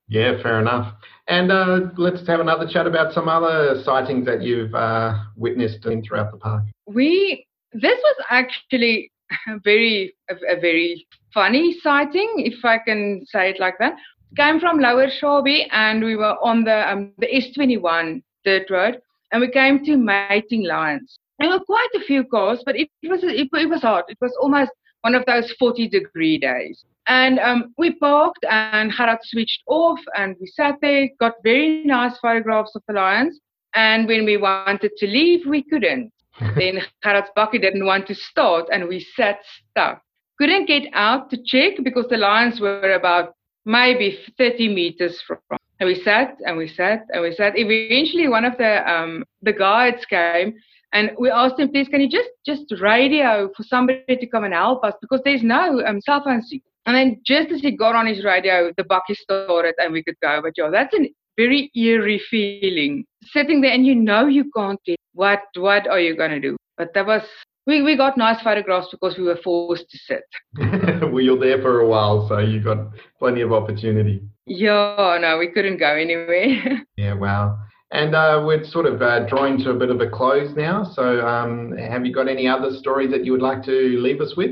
Yeah, 0.10 0.41
fair 0.41 0.60
enough. 0.60 0.93
And 1.28 1.52
uh, 1.52 1.80
let's 1.98 2.26
have 2.28 2.39
another 2.39 2.67
chat 2.67 2.88
about 2.88 3.13
some 3.13 3.28
other 3.28 3.82
sightings 3.84 4.26
that 4.26 4.41
you've 4.41 4.74
uh, 4.74 5.15
witnessed 5.36 5.86
in 5.86 6.02
throughout 6.02 6.32
the 6.32 6.38
park. 6.38 6.63
We 6.86 7.46
this 7.74 8.00
was 8.02 8.26
actually 8.30 9.12
a 9.50 9.60
very 9.63 10.15
a, 10.30 10.36
a, 10.56 10.60
very 10.60 11.06
funny 11.34 11.78
sighting, 11.82 12.32
if 12.38 12.63
I 12.63 12.78
can 12.78 13.26
say 13.26 13.50
it 13.50 13.60
like 13.60 13.76
that. 13.80 13.96
Came 14.36 14.60
from 14.60 14.80
Lower 14.80 15.08
Sabie 15.08 15.67
and 15.72 16.04
we 16.04 16.15
were 16.15 16.38
on 16.41 16.63
the 16.63 16.89
um, 16.89 17.12
the 17.17 17.28
S21 17.28 18.22
dirt 18.46 18.70
road, 18.70 19.02
and 19.32 19.41
we 19.41 19.52
came 19.52 19.84
to 19.84 19.98
mating 19.98 20.65
lions. 20.65 21.17
There 21.39 21.50
were 21.50 21.60
quite 21.60 21.89
a 21.96 22.00
few 22.00 22.24
cars, 22.24 22.63
but 22.65 22.78
it, 22.78 22.89
it 23.04 23.10
was 23.10 23.24
it, 23.24 23.50
it 23.52 23.70
was 23.70 23.82
hot. 23.82 24.06
It 24.08 24.17
was 24.22 24.36
almost 24.41 24.72
one 25.02 25.15
of 25.15 25.26
those 25.26 25.54
40 25.60 25.89
degree 25.89 26.38
days. 26.38 26.84
And 27.08 27.39
um, 27.39 27.74
we 27.78 27.96
parked 27.96 28.46
and 28.50 28.91
Gerhard 28.91 29.20
switched 29.24 29.63
off 29.67 30.00
and 30.15 30.36
we 30.41 30.48
sat 30.48 30.76
there, 30.82 31.10
got 31.20 31.34
very 31.43 31.84
nice 31.86 32.17
photographs 32.20 32.76
of 32.76 32.84
the 32.88 32.93
lions. 32.93 33.39
And 33.74 34.08
when 34.08 34.26
we 34.26 34.38
wanted 34.38 34.91
to 34.98 35.08
leave, 35.08 35.46
we 35.46 35.63
couldn't. 35.63 36.12
then 36.56 36.82
Gerhard's 37.04 37.30
bakkie 37.38 37.62
didn't 37.62 37.86
want 37.86 38.08
to 38.08 38.15
start 38.15 38.67
and 38.72 38.88
we 38.88 39.00
sat 39.15 39.39
stuck. 39.72 40.02
Couldn't 40.38 40.67
get 40.67 40.84
out 40.93 41.30
to 41.32 41.38
check 41.46 41.84
because 41.84 42.06
the 42.10 42.17
lions 42.17 42.60
were 42.60 42.93
about 42.93 43.34
maybe 43.65 44.20
30 44.38 44.74
meters 44.74 45.22
from. 45.26 45.39
And 45.80 45.88
we 45.88 45.96
sat 46.04 46.36
and 46.46 46.58
we 46.58 46.67
sat 46.67 47.06
and 47.10 47.22
we 47.22 47.34
sat. 47.34 47.54
Eventually, 47.56 48.28
one 48.28 48.46
of 48.46 48.58
the 48.58 48.91
um, 48.91 49.24
the 49.43 49.54
guides 49.54 50.06
came 50.06 50.56
and 50.91 51.12
we 51.20 51.30
asked 51.30 51.60
him, 51.60 51.70
please, 51.70 51.88
can 51.88 52.02
you 52.02 52.10
just 52.10 52.30
just 52.46 52.82
radio 52.82 53.50
for 53.56 53.63
somebody 53.63 54.17
to 54.17 54.28
come 54.28 54.43
and 54.43 54.54
help 54.54 54.84
us 54.84 54.93
because 55.02 55.22
there's 55.24 55.43
no 55.43 55.84
um, 55.86 56.02
cell 56.02 56.24
phone 56.24 56.41
signal. 56.41 56.63
And 56.88 56.95
then 56.95 57.21
just 57.26 57.52
as 57.52 57.60
he 57.60 57.71
got 57.71 57.95
on 57.95 58.08
his 58.08 58.23
radio, 58.23 58.71
the 58.78 58.84
bakkie 58.86 59.15
started 59.15 59.76
and 59.78 59.91
we 59.91 60.02
could 60.02 60.15
go. 60.21 60.39
But 60.41 60.54
yeah, 60.56 60.69
that's 60.71 60.93
a 60.95 61.13
very 61.36 61.69
eerie 61.76 62.21
feeling. 62.32 63.06
Sitting 63.26 63.60
there 63.60 63.73
and 63.73 63.86
you 63.86 63.93
know 63.93 64.28
you 64.28 64.50
can't 64.56 64.80
get 64.86 64.97
what 65.13 65.41
what 65.58 65.86
are 65.86 66.00
you 66.00 66.15
gonna 66.15 66.39
do? 66.39 66.56
But 66.78 66.93
that 66.93 67.06
was 67.06 67.23
we, 67.65 67.82
we 67.82 67.97
got 67.97 68.17
nice 68.17 68.41
photographs 68.41 68.88
because 68.89 69.17
we 69.17 69.26
were 69.26 69.38
forced 69.43 69.89
to 69.89 69.97
sit. 69.97 70.23
well, 71.12 71.19
you're 71.19 71.38
there 71.38 71.62
for 71.62 71.82
a 71.82 71.88
while, 71.88 72.26
so 72.30 72.39
you 72.39 72.62
got 72.62 72.78
plenty 73.19 73.41
of 73.41 73.52
opportunity. 73.52 74.21
Yeah, 74.45 75.17
no, 75.19 75.38
we 75.38 75.52
couldn't 75.52 75.78
go 75.78 75.93
anywhere. 75.93 76.84
yeah, 76.95 77.13
wow. 77.13 77.60
And 77.91 78.15
uh, 78.15 78.43
we're 78.45 78.63
sort 78.63 78.86
of 78.86 79.02
uh, 79.02 79.28
drawing 79.28 79.58
to 79.60 79.71
a 79.71 79.73
bit 79.73 79.89
of 79.89 80.00
a 80.00 80.10
close 80.10 80.56
now. 80.56 80.86
So, 80.86 81.28
um, 81.28 81.76
have 81.78 82.06
you 82.06 82.13
got 82.13 82.30
any 82.30 82.47
other 82.47 82.71
stories 82.71 83.12
that 83.12 83.26
you 83.26 83.34
would 83.34 83.41
like 83.41 83.63
to 83.63 84.00
leave 84.00 84.21
us 84.21 84.36
with? 84.38 84.52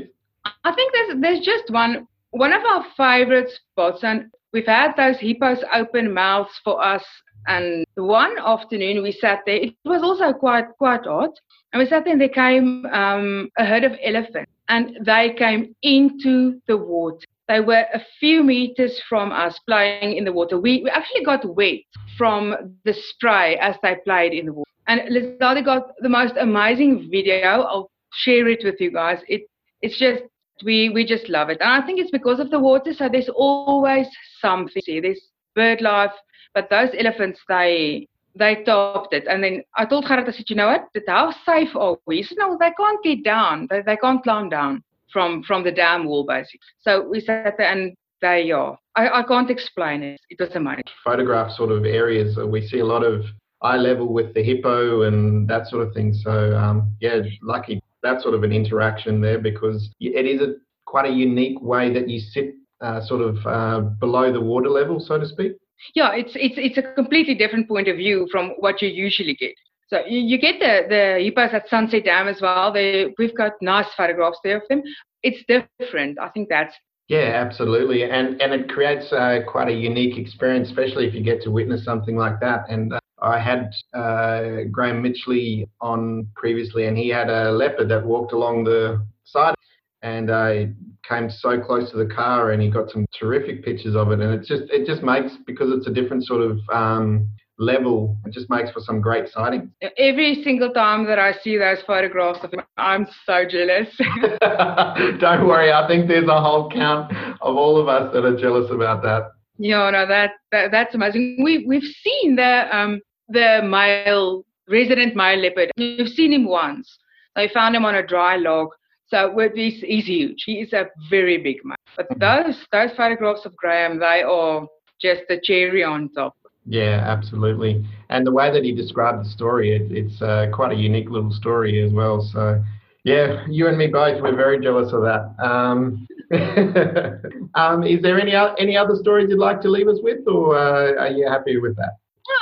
I 0.64 0.74
think 0.74 0.92
there's 0.92 1.20
there's 1.20 1.44
just 1.44 1.70
one 1.70 2.06
one 2.30 2.52
of 2.52 2.62
our 2.64 2.84
favorite 2.96 3.50
spots, 3.50 4.02
and 4.02 4.30
we've 4.52 4.66
had 4.66 4.94
those 4.96 5.18
hippos 5.18 5.58
open 5.72 6.12
mouths 6.12 6.60
for 6.64 6.82
us. 6.84 7.04
And 7.48 7.84
one 7.94 8.36
afternoon 8.38 9.02
we 9.02 9.12
sat 9.12 9.40
there. 9.46 9.56
It 9.56 9.74
was 9.84 10.02
also 10.02 10.32
quite 10.32 10.66
quite 10.78 11.04
hot, 11.04 11.30
and 11.72 11.80
we 11.80 11.86
sat 11.86 12.04
there. 12.04 12.12
and 12.12 12.20
There 12.20 12.28
came 12.28 12.86
um, 12.86 13.48
a 13.58 13.64
herd 13.64 13.84
of 13.84 13.92
elephants, 14.02 14.50
and 14.68 14.98
they 15.04 15.34
came 15.38 15.74
into 15.82 16.60
the 16.66 16.76
water. 16.76 17.24
They 17.48 17.60
were 17.60 17.86
a 17.94 18.00
few 18.18 18.42
meters 18.42 19.00
from 19.08 19.30
us 19.30 19.58
playing 19.68 20.16
in 20.16 20.24
the 20.24 20.32
water. 20.32 20.58
We, 20.58 20.82
we 20.82 20.90
actually 20.90 21.24
got 21.24 21.44
wet 21.54 21.78
from 22.18 22.74
the 22.84 22.92
spray 22.92 23.56
as 23.58 23.76
they 23.84 23.96
played 24.04 24.32
in 24.32 24.46
the 24.46 24.52
water. 24.52 24.70
And 24.88 25.00
Lizelde 25.02 25.64
got 25.64 25.92
the 26.00 26.08
most 26.08 26.34
amazing 26.40 27.08
video. 27.10 27.62
I'll 27.62 27.90
share 28.12 28.48
it 28.48 28.62
with 28.64 28.80
you 28.80 28.90
guys. 28.90 29.20
It 29.28 29.42
it's 29.82 29.98
just 29.98 30.22
we 30.64 30.88
we 30.90 31.04
just 31.04 31.28
love 31.28 31.50
it. 31.50 31.58
And 31.60 31.70
I 31.70 31.84
think 31.86 32.00
it's 32.00 32.10
because 32.10 32.40
of 32.40 32.50
the 32.50 32.58
water. 32.58 32.92
So 32.94 33.08
there's 33.08 33.28
always 33.28 34.06
something. 34.40 34.82
See, 34.82 35.00
there's 35.00 35.20
bird 35.54 35.80
life, 35.80 36.12
but 36.54 36.70
those 36.70 36.90
elephants 36.98 37.40
they 37.48 38.08
they 38.34 38.62
topped 38.64 39.14
it. 39.14 39.26
And 39.28 39.42
then 39.42 39.62
I 39.76 39.86
told 39.86 40.04
Gerrit, 40.04 40.28
I 40.28 40.32
said, 40.32 40.50
you 40.50 40.56
know 40.56 40.68
what? 40.68 40.88
How 41.08 41.34
safe 41.44 41.74
are 41.74 41.96
we? 42.06 42.18
He 42.18 42.22
said, 42.22 42.38
no, 42.38 42.56
they 42.58 42.70
can't 42.78 43.02
get 43.02 43.24
down. 43.24 43.66
They, 43.70 43.82
they 43.82 43.96
can't 43.96 44.22
climb 44.22 44.48
down 44.48 44.82
from 45.12 45.42
from 45.42 45.64
the 45.64 45.72
dam 45.72 46.04
wall, 46.04 46.24
basically. 46.24 46.60
So 46.80 47.08
we 47.08 47.20
sat 47.20 47.54
there 47.58 47.72
and 47.72 47.94
they 48.20 48.50
are. 48.50 48.78
I, 48.94 49.20
I 49.20 49.22
can't 49.22 49.50
explain 49.50 50.02
it. 50.02 50.20
It 50.30 50.40
was 50.40 50.54
amazing. 50.54 50.84
Photograph 51.04 51.52
sort 51.52 51.70
of 51.70 51.84
areas. 51.84 52.36
We 52.36 52.66
see 52.66 52.80
a 52.80 52.84
lot 52.84 53.04
of 53.04 53.24
eye 53.62 53.76
level 53.76 54.12
with 54.12 54.34
the 54.34 54.42
hippo 54.42 55.02
and 55.02 55.48
that 55.48 55.66
sort 55.68 55.86
of 55.86 55.94
thing. 55.94 56.14
So 56.14 56.56
um, 56.56 56.94
yeah, 57.00 57.20
lucky 57.42 57.80
that 58.06 58.22
sort 58.22 58.34
of 58.34 58.42
an 58.42 58.52
interaction 58.52 59.20
there 59.20 59.38
because 59.38 59.90
it 60.00 60.26
is 60.26 60.40
a 60.40 60.54
quite 60.86 61.06
a 61.06 61.12
unique 61.12 61.60
way 61.60 61.92
that 61.92 62.08
you 62.08 62.20
sit 62.20 62.54
uh, 62.80 63.00
sort 63.04 63.22
of 63.22 63.36
uh, 63.46 63.80
below 64.00 64.32
the 64.32 64.40
water 64.40 64.68
level, 64.68 65.00
so 65.00 65.18
to 65.18 65.26
speak. 65.26 65.52
Yeah, 65.94 66.12
it's 66.14 66.32
it's 66.34 66.54
it's 66.56 66.78
a 66.78 66.94
completely 66.94 67.34
different 67.34 67.68
point 67.68 67.88
of 67.88 67.96
view 67.96 68.28
from 68.30 68.50
what 68.58 68.80
you 68.80 68.88
usually 68.88 69.34
get. 69.34 69.52
So 69.88 70.00
you, 70.06 70.20
you 70.20 70.38
get 70.38 70.58
the 70.58 70.86
the 70.88 71.24
hippos 71.24 71.50
at 71.52 71.68
Sunset 71.68 72.04
Dam 72.04 72.28
as 72.28 72.40
well. 72.40 72.72
They 72.72 73.14
we've 73.18 73.36
got 73.36 73.52
nice 73.60 73.86
photographs 73.96 74.38
there 74.42 74.58
of 74.58 74.62
them. 74.68 74.82
It's 75.22 75.42
different. 75.48 76.18
I 76.18 76.28
think 76.28 76.48
that's 76.48 76.74
yeah, 77.08 77.42
absolutely, 77.46 78.02
and 78.02 78.40
and 78.40 78.52
it 78.52 78.68
creates 78.68 79.12
uh, 79.12 79.40
quite 79.46 79.68
a 79.68 79.72
unique 79.72 80.18
experience, 80.18 80.68
especially 80.68 81.06
if 81.06 81.14
you 81.14 81.22
get 81.22 81.40
to 81.42 81.50
witness 81.50 81.84
something 81.84 82.16
like 82.16 82.40
that. 82.40 82.68
And 82.68 82.92
uh, 82.92 82.98
I 83.20 83.38
had 83.38 83.72
uh, 83.94 84.64
Graham 84.70 85.02
Mitchley 85.02 85.68
on 85.80 86.28
previously, 86.34 86.86
and 86.86 86.96
he 86.96 87.08
had 87.08 87.30
a 87.30 87.50
leopard 87.50 87.88
that 87.88 88.04
walked 88.04 88.32
along 88.32 88.64
the 88.64 89.04
side, 89.24 89.54
and 90.02 90.30
I 90.30 90.72
came 91.08 91.30
so 91.30 91.58
close 91.60 91.90
to 91.92 91.96
the 91.96 92.06
car, 92.06 92.50
and 92.50 92.62
he 92.62 92.70
got 92.70 92.90
some 92.90 93.06
terrific 93.18 93.64
pictures 93.64 93.96
of 93.96 94.10
it. 94.12 94.20
And 94.20 94.34
it 94.34 94.46
just 94.46 94.64
it 94.70 94.86
just 94.86 95.02
makes 95.02 95.32
because 95.46 95.72
it's 95.72 95.86
a 95.86 95.92
different 95.92 96.24
sort 96.24 96.42
of 96.42 96.58
um, 96.72 97.28
level, 97.58 98.18
it 98.26 98.32
just 98.32 98.50
makes 98.50 98.70
for 98.70 98.80
some 98.80 99.00
great 99.00 99.28
sightings. 99.28 99.70
Every 99.98 100.42
single 100.42 100.72
time 100.72 101.06
that 101.06 101.18
I 101.18 101.32
see 101.42 101.56
those 101.56 101.78
photographs 101.86 102.40
of 102.42 102.52
him, 102.52 102.60
I'm 102.76 103.06
so 103.24 103.44
jealous. 103.48 103.88
Don't 105.20 105.46
worry, 105.46 105.72
I 105.72 105.86
think 105.88 106.08
there's 106.08 106.28
a 106.28 106.40
whole 106.40 106.70
count 106.70 107.12
of 107.40 107.56
all 107.56 107.80
of 107.80 107.88
us 107.88 108.12
that 108.12 108.24
are 108.24 108.36
jealous 108.36 108.70
about 108.70 109.02
that. 109.02 109.32
Yeah, 109.58 109.90
no, 109.90 110.06
that, 110.06 110.32
that 110.52 110.70
that's 110.70 110.94
amazing. 110.94 111.38
We 111.42 111.64
we've 111.66 111.82
seen 111.82 112.36
the 112.36 112.68
um 112.76 113.00
the 113.28 113.62
male 113.64 114.44
resident 114.68 115.16
male 115.16 115.38
leopard. 115.38 115.72
We've 115.76 116.08
seen 116.08 116.32
him 116.32 116.46
once. 116.46 116.98
They 117.34 117.48
found 117.48 117.76
him 117.76 117.84
on 117.84 117.94
a 117.94 118.06
dry 118.06 118.36
log. 118.36 118.68
So 119.08 119.32
he's, 119.54 119.80
he's 119.82 120.06
huge. 120.06 120.42
He 120.44 120.54
is 120.54 120.72
a 120.72 120.86
very 121.08 121.38
big 121.38 121.64
man. 121.64 121.76
But 121.96 122.08
mm-hmm. 122.10 122.48
those 122.48 122.66
those 122.72 122.96
photographs 122.96 123.46
of 123.46 123.56
Graham, 123.56 123.98
they 123.98 124.22
are 124.22 124.66
just 125.00 125.22
the 125.28 125.40
cherry 125.42 125.84
on 125.84 126.10
top. 126.12 126.36
Yeah, 126.68 127.04
absolutely. 127.06 127.86
And 128.08 128.26
the 128.26 128.32
way 128.32 128.52
that 128.52 128.64
he 128.64 128.74
described 128.74 129.24
the 129.24 129.30
story, 129.30 129.76
it, 129.76 129.92
it's 129.92 130.20
uh, 130.20 130.46
quite 130.52 130.72
a 130.72 130.74
unique 130.74 131.08
little 131.08 131.30
story 131.30 131.80
as 131.80 131.92
well. 131.92 132.20
So, 132.20 132.62
yeah, 133.06 133.46
you 133.48 133.68
and 133.68 133.78
me 133.78 133.86
both, 133.86 134.20
we're 134.20 134.34
very 134.34 134.60
jealous 134.60 134.92
of 134.92 135.02
that. 135.02 135.32
Um, 135.38 136.08
um, 137.54 137.84
is 137.84 138.02
there 138.02 138.18
any 138.18 138.34
any 138.58 138.76
other 138.76 138.96
stories 138.96 139.30
you'd 139.30 139.38
like 139.38 139.60
to 139.60 139.70
leave 139.70 139.86
us 139.86 139.98
with, 140.02 140.26
or 140.26 140.58
uh, 140.58 141.00
are 141.00 141.10
you 141.10 141.28
happy 141.28 141.56
with 141.56 141.76
that? 141.76 141.92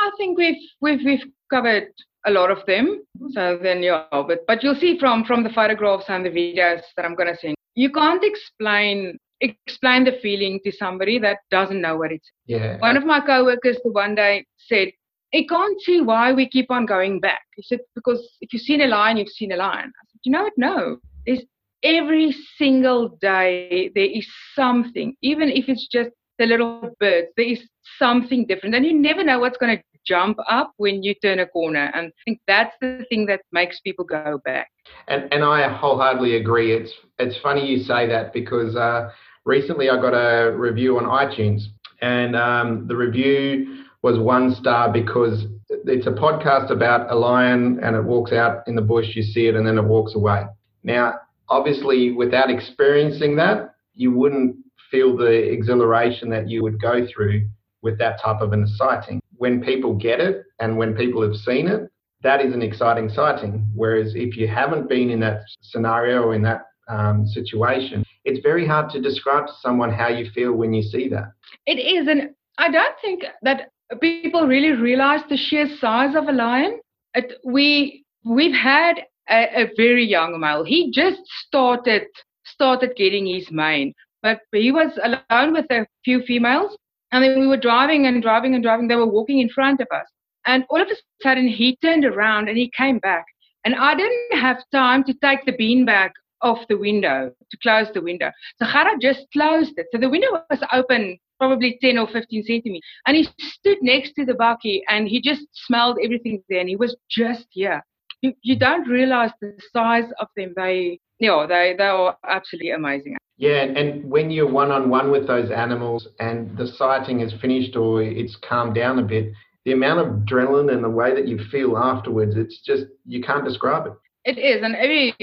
I 0.01 0.11
think 0.17 0.39
we've 0.39 0.57
we've 0.81 1.05
we've 1.05 1.25
covered 1.51 1.89
a 2.25 2.31
lot 2.31 2.51
of 2.51 2.65
them. 2.67 3.03
So 3.33 3.59
then, 3.63 3.83
yeah, 3.83 4.05
but 4.11 4.47
but 4.47 4.63
you'll 4.63 4.75
see 4.75 4.99
from 4.99 5.25
from 5.25 5.45
the 5.45 5.51
photographs 5.51 6.07
and 6.09 6.25
the 6.25 6.31
videos 6.31 6.81
that 6.97 7.05
I'm 7.05 7.15
gonna 7.15 7.37
send, 7.39 7.57
you 7.75 7.91
can't 7.91 8.25
explain 8.25 9.19
explain 9.43 10.05
the 10.05 10.19
feeling 10.23 10.61
to 10.65 10.73
somebody 10.73 11.19
that 11.19 11.41
doesn't 11.51 11.83
know 11.83 11.99
what 11.99 12.11
it's. 12.11 12.31
Yeah. 12.47 12.79
One 12.79 12.97
of 12.97 13.05
my 13.05 13.21
coworkers 13.21 13.77
the 13.85 13.91
one 13.91 14.15
day 14.15 14.47
said, 14.57 14.93
"I 15.35 15.45
can't 15.47 15.79
see 15.83 16.01
why 16.01 16.33
we 16.33 16.49
keep 16.49 16.71
on 16.71 16.87
going 16.87 17.21
back." 17.21 17.43
He 17.55 17.63
said, 17.63 17.81
"Because 17.95 18.27
if 18.41 18.55
you've 18.55 18.63
seen 18.63 18.81
a 18.81 18.87
lion, 18.87 19.19
you've 19.19 19.29
seen 19.29 19.53
a 19.53 19.57
lion." 19.57 19.93
I 19.95 20.14
"You 20.25 20.33
know 20.33 20.43
what? 20.45 20.53
No. 20.57 20.99
There's 21.27 21.45
every 21.83 22.33
single 22.57 23.11
day 23.21 23.91
there 23.95 24.05
is 24.05 24.27
something, 24.55 25.15
even 25.23 25.51
if 25.51 25.69
it's 25.69 25.87
just 25.87 26.11
the 26.39 26.47
little 26.47 26.91
birds. 26.99 27.29
There 27.37 27.47
is 27.47 27.63
something 27.99 28.47
different, 28.47 28.75
and 28.75 28.85
you 28.85 28.95
never 28.95 29.23
know 29.23 29.39
what's 29.39 29.59
going 29.59 29.77
to 29.77 29.83
jump 30.07 30.39
up 30.49 30.73
when 30.77 31.03
you 31.03 31.15
turn 31.15 31.39
a 31.39 31.47
corner. 31.47 31.91
And 31.95 32.09
I 32.09 32.23
think 32.25 32.41
that's 32.47 32.75
the 32.81 33.05
thing 33.09 33.27
that 33.27 33.41
makes 33.53 33.81
people 33.81 34.05
go 34.05 34.41
back. 34.45 34.69
And 35.09 35.33
and 35.33 35.45
I 35.45 35.69
wholeheartedly 35.69 36.37
agree. 36.37 36.73
It's 36.73 36.93
it's 37.19 37.39
funny 37.39 37.67
you 37.67 37.83
say 37.83 38.07
that 38.09 38.33
because 38.33 38.77
uh, 38.77 39.11
recently 39.45 39.91
I 39.91 39.97
got 39.97 40.15
a 40.15 40.51
review 40.53 40.99
on 40.99 41.05
iTunes, 41.05 41.63
and 42.01 42.37
um, 42.37 42.87
the 42.87 42.97
review 42.97 43.84
was 44.05 44.19
one 44.19 44.55
star 44.55 44.93
because 44.93 45.47
it's 45.71 46.07
a 46.07 46.11
podcast 46.11 46.71
about 46.71 47.11
a 47.11 47.15
lion 47.15 47.81
and 47.83 47.97
it 47.97 48.05
walks 48.05 48.33
out 48.33 48.63
in 48.69 48.75
the 48.77 48.83
bush, 48.83 49.17
you 49.17 49.23
see 49.23 49.47
it, 49.47 49.57
and 49.57 49.67
then 49.67 49.79
it 49.79 49.85
walks 49.85 50.15
away. 50.15 50.45
Now, 50.83 51.15
obviously, 51.49 52.11
without 52.11 52.51
experiencing 52.51 53.35
that, 53.37 53.75
you 53.95 54.13
wouldn't 54.13 54.57
feel 54.91 55.17
the 55.17 55.51
exhilaration 55.51 56.29
that 56.29 56.51
you 56.51 56.63
would 56.63 56.79
go 56.83 57.07
through 57.07 57.49
with 57.81 57.99
that 57.99 58.21
type 58.23 58.43
of 58.43 58.53
a 58.53 58.67
sighting. 58.67 59.23
When 59.39 59.63
people 59.63 59.95
get 59.95 60.21
it 60.21 60.43
and 60.61 60.77
when 60.77 60.95
people 60.95 61.23
have 61.23 61.37
seen 61.37 61.67
it, 61.67 61.91
that 62.23 62.43
is 62.43 62.53
an 62.53 62.61
exciting 62.61 63.09
sighting. 63.09 63.67
Whereas 63.75 64.13
if 64.15 64.37
you 64.37 64.47
haven't 64.47 64.87
been 64.87 65.09
in 65.09 65.21
that 65.21 65.45
scenario 65.63 66.25
or 66.25 66.35
in 66.35 66.43
that 66.43 66.67
um, 66.89 67.27
situation, 67.27 68.05
it's 68.27 68.41
very 68.41 68.67
hard 68.67 68.91
to 68.91 69.01
describe 69.01 69.47
to 69.47 69.53
someone 69.63 69.91
how 69.91 70.09
you 70.09 70.31
feel 70.33 70.53
when 70.53 70.75
you 70.75 70.83
see 70.83 71.09
that. 71.09 71.33
It 71.65 71.79
is, 71.79 72.07
and 72.07 72.35
I 72.59 72.71
don't 72.71 72.97
think 73.01 73.25
that 73.43 73.71
people 74.01 74.47
really 74.47 74.73
realize 74.73 75.21
the 75.29 75.37
sheer 75.37 75.69
size 75.79 76.15
of 76.15 76.29
a 76.29 76.33
lion. 76.33 76.81
It, 77.15 77.35
we 77.45 78.05
we've 78.25 78.55
had 78.55 79.03
a, 79.31 79.63
a, 79.63 79.71
very 79.77 80.05
young 80.05 80.39
male. 80.41 80.65
He 80.65 80.91
just 80.91 81.21
started 81.47 82.07
started 82.45 82.97
getting 82.97 83.27
his 83.27 83.51
mane, 83.51 83.95
but 84.23 84.41
he 84.53 84.73
was 84.73 84.99
alone 85.03 85.53
with 85.53 85.67
a 85.71 85.87
few 86.05 86.23
females, 86.23 86.77
and 87.13 87.23
then 87.23 87.41
we 87.41 87.47
were 87.47 87.57
driving 87.57 88.07
and 88.07 88.23
driving 88.23 88.55
and 88.55 88.63
driving. 88.63 88.89
They 88.89 88.97
were 88.97 89.07
walking 89.07 89.41
in 89.41 89.49
front 89.49 89.81
of 89.81 89.89
us, 89.95 90.07
and 90.47 90.65
all 90.71 90.81
of 90.81 90.89
a 90.89 90.97
sudden 91.23 91.49
he 91.49 91.77
turned 91.77 92.05
around 92.05 92.49
and 92.49 92.59
he 92.59 92.71
came 92.77 92.99
back, 92.99 93.25
and 93.65 93.75
I 93.75 93.95
didn't 93.95 94.41
have 94.41 94.63
time 94.73 95.05
to 95.05 95.15
take 95.23 95.45
the 95.45 95.53
beanbag 95.53 96.11
off 96.43 96.59
the 96.69 96.77
window 96.77 97.33
to 97.51 97.57
close 97.63 97.89
the 97.95 98.03
window. 98.03 98.31
So 98.59 98.67
Gerrit 98.67 99.01
just 99.01 99.27
closed 99.33 99.73
it. 99.79 99.87
So 99.93 99.99
the 99.99 100.11
window 100.11 100.29
was 100.51 100.63
open 100.73 101.19
probably 101.39 101.79
10 101.81 101.99
or 101.99 102.07
15 102.09 102.43
centimeters. 102.45 102.81
And 103.07 103.17
he 103.17 103.29
stood 103.39 103.79
next 103.83 104.15
to 104.15 104.25
the 104.25 104.35
bakkie 104.35 104.83
and 104.89 105.09
he 105.09 105.21
just 105.21 105.43
smelled 105.53 105.99
everything 106.03 106.43
there 106.49 106.61
and 106.61 106.69
he 106.69 106.77
was 106.77 106.97
just 107.11 107.47
here. 107.51 107.85
You, 108.23 108.33
you 108.43 108.59
don't 108.59 108.89
realize 108.89 109.31
the 109.41 109.53
size 109.73 110.11
of 110.19 110.29
them. 110.37 110.55
They, 110.57 111.01
yeah, 111.19 111.47
they, 111.49 111.75
they 111.77 111.85
are 111.85 112.17
absolutely 112.27 112.71
amazing. 112.71 113.17
Yeah, 113.37 113.63
and 113.65 114.09
when 114.09 114.31
you're 114.31 114.51
one 114.51 114.71
on 114.71 114.89
one 114.89 115.11
with 115.11 115.27
those 115.27 115.51
animals 115.51 116.07
and 116.21 116.57
the 116.57 116.69
sighting 116.69 117.21
is 117.21 117.35
finished 117.41 117.77
or 117.77 118.03
it's 118.03 118.37
calmed 118.49 118.77
down 118.77 118.99
a 118.99 119.03
bit, 119.03 119.33
the 119.65 119.73
amount 119.73 120.01
of 120.01 120.07
adrenaline 120.07 120.73
and 120.73 120.85
the 120.85 120.91
way 120.91 121.15
that 121.15 121.27
you 121.27 121.39
feel 121.51 121.77
afterwards, 121.77 122.37
it's 122.37 122.61
just, 122.65 122.85
you 123.07 123.23
can't 123.23 123.45
describe 123.45 123.87
it. 123.87 123.93
It 124.25 124.39
is. 124.39 124.63
And 124.63 124.75
every 124.75 125.15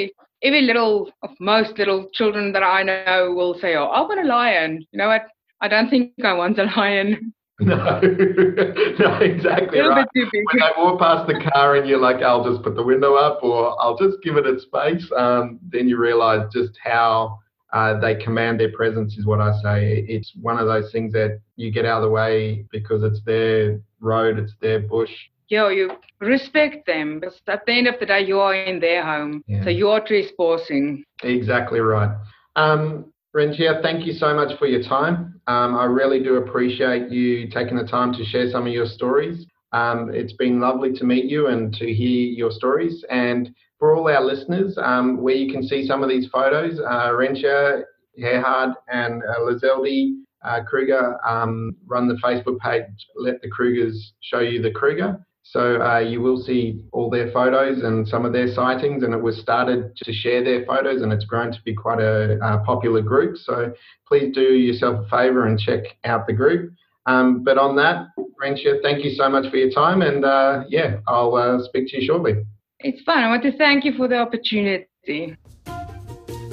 every 0.43 0.61
little 0.61 1.11
of 1.23 1.31
most 1.39 1.77
little 1.77 2.07
children 2.13 2.51
that 2.53 2.63
I 2.63 2.83
know 2.83 3.33
will 3.35 3.55
say, 3.59 3.75
"Oh, 3.75 3.85
I 3.85 4.01
want 4.01 4.19
a 4.19 4.27
lion." 4.27 4.85
You 4.91 4.97
know 4.97 5.07
what? 5.07 5.27
I 5.61 5.67
don't 5.67 5.89
think 5.89 6.13
I 6.23 6.33
want 6.33 6.59
a 6.59 6.65
lion. 6.65 7.33
No, 7.59 7.75
no, 8.01 9.17
exactly 9.19 9.81
right. 9.81 10.07
When 10.15 10.29
they 10.33 10.71
walk 10.77 10.99
past 10.99 11.27
the 11.27 11.47
car 11.53 11.75
and 11.75 11.87
you're 11.87 11.99
like, 11.99 12.23
"I'll 12.23 12.43
just 12.43 12.63
put 12.63 12.73
the 12.73 12.81
window 12.81 13.13
up," 13.13 13.43
or 13.43 13.79
"I'll 13.79 13.95
just 13.95 14.17
give 14.23 14.35
it 14.37 14.47
its 14.47 14.63
space," 14.63 15.07
um, 15.15 15.59
then 15.69 15.87
you 15.87 15.99
realise 15.99 16.51
just 16.51 16.71
how 16.83 17.37
uh, 17.71 17.99
they 17.99 18.15
command 18.15 18.59
their 18.59 18.71
presence. 18.71 19.15
Is 19.15 19.27
what 19.27 19.41
I 19.41 19.51
say. 19.61 20.03
It's 20.07 20.33
one 20.41 20.57
of 20.57 20.65
those 20.65 20.91
things 20.91 21.13
that 21.13 21.39
you 21.55 21.69
get 21.69 21.85
out 21.85 22.01
of 22.01 22.09
the 22.09 22.09
way 22.09 22.65
because 22.71 23.03
it's 23.03 23.21
their 23.27 23.79
road, 23.99 24.39
it's 24.39 24.55
their 24.59 24.79
bush, 24.79 25.13
yeah, 25.51 25.69
you 25.69 25.91
respect 26.21 26.87
them. 26.87 27.19
But 27.19 27.33
at 27.47 27.65
the 27.65 27.73
end 27.73 27.87
of 27.87 27.99
the 27.99 28.05
day, 28.05 28.21
you 28.25 28.39
are 28.39 28.55
in 28.55 28.79
their 28.79 29.03
home. 29.03 29.43
Yeah. 29.47 29.65
So 29.65 29.69
you 29.69 29.89
are 29.89 29.99
trespassing. 29.99 31.03
Exactly 31.23 31.81
right. 31.81 32.09
Um, 32.55 33.11
Rentia, 33.35 33.81
thank 33.81 34.05
you 34.05 34.11
so 34.11 34.33
much 34.33 34.57
for 34.59 34.67
your 34.67 34.83
time. 34.83 35.39
Um, 35.47 35.75
I 35.75 35.85
really 35.85 36.21
do 36.21 36.35
appreciate 36.35 37.09
you 37.09 37.49
taking 37.49 37.77
the 37.77 37.85
time 37.85 38.11
to 38.13 38.25
share 38.25 38.51
some 38.51 38.67
of 38.67 38.73
your 38.73 38.85
stories. 38.85 39.45
Um, 39.71 40.11
it's 40.13 40.33
been 40.33 40.59
lovely 40.59 40.91
to 40.93 41.05
meet 41.05 41.25
you 41.25 41.47
and 41.47 41.73
to 41.75 41.93
hear 41.93 42.27
your 42.27 42.51
stories. 42.51 43.05
And 43.09 43.49
for 43.79 43.95
all 43.95 44.09
our 44.09 44.21
listeners, 44.21 44.77
um, 44.77 45.21
where 45.21 45.35
you 45.35 45.51
can 45.51 45.65
see 45.65 45.87
some 45.87 46.03
of 46.03 46.09
these 46.09 46.27
photos, 46.27 46.79
uh, 46.79 47.11
Rentia 47.11 47.83
Gerhard 48.19 48.75
and 48.91 49.23
uh, 49.23 49.39
Lizelde 49.39 50.15
uh, 50.43 50.63
Kruger 50.67 51.17
um, 51.25 51.77
run 51.85 52.09
the 52.09 52.15
Facebook 52.15 52.59
page, 52.59 53.07
Let 53.15 53.41
the 53.41 53.49
Krugers 53.49 53.95
Show 54.19 54.39
You 54.39 54.61
the 54.61 54.71
Kruger. 54.71 55.25
So 55.51 55.81
uh, 55.81 55.99
you 55.99 56.21
will 56.21 56.41
see 56.41 56.81
all 56.93 57.09
their 57.09 57.29
photos 57.29 57.83
and 57.83 58.07
some 58.07 58.23
of 58.23 58.31
their 58.31 58.53
sightings, 58.53 59.03
and 59.03 59.13
it 59.13 59.21
was 59.21 59.37
started 59.37 59.93
to 59.97 60.13
share 60.13 60.41
their 60.41 60.65
photos, 60.65 61.01
and 61.01 61.11
it's 61.11 61.25
grown 61.25 61.51
to 61.51 61.61
be 61.65 61.75
quite 61.75 61.99
a, 61.99 62.39
a 62.41 62.63
popular 62.63 63.01
group. 63.01 63.35
So 63.35 63.73
please 64.07 64.33
do 64.33 64.53
yourself 64.53 65.05
a 65.05 65.09
favour 65.09 65.47
and 65.47 65.59
check 65.59 65.83
out 66.05 66.25
the 66.25 66.31
group. 66.31 66.71
Um, 67.05 67.43
but 67.43 67.57
on 67.57 67.75
that, 67.75 68.07
Rentia, 68.41 68.81
thank 68.81 69.03
you 69.03 69.11
so 69.11 69.27
much 69.27 69.51
for 69.51 69.57
your 69.57 69.71
time, 69.71 70.01
and 70.01 70.23
uh, 70.23 70.63
yeah, 70.69 70.99
I'll 71.05 71.35
uh, 71.35 71.61
speak 71.65 71.89
to 71.89 71.99
you 71.99 72.07
shortly. 72.07 72.35
It's 72.79 73.01
fun. 73.03 73.21
I 73.21 73.27
want 73.27 73.43
to 73.43 73.57
thank 73.57 73.83
you 73.83 73.91
for 73.97 74.07
the 74.07 74.19
opportunity. 74.19 75.35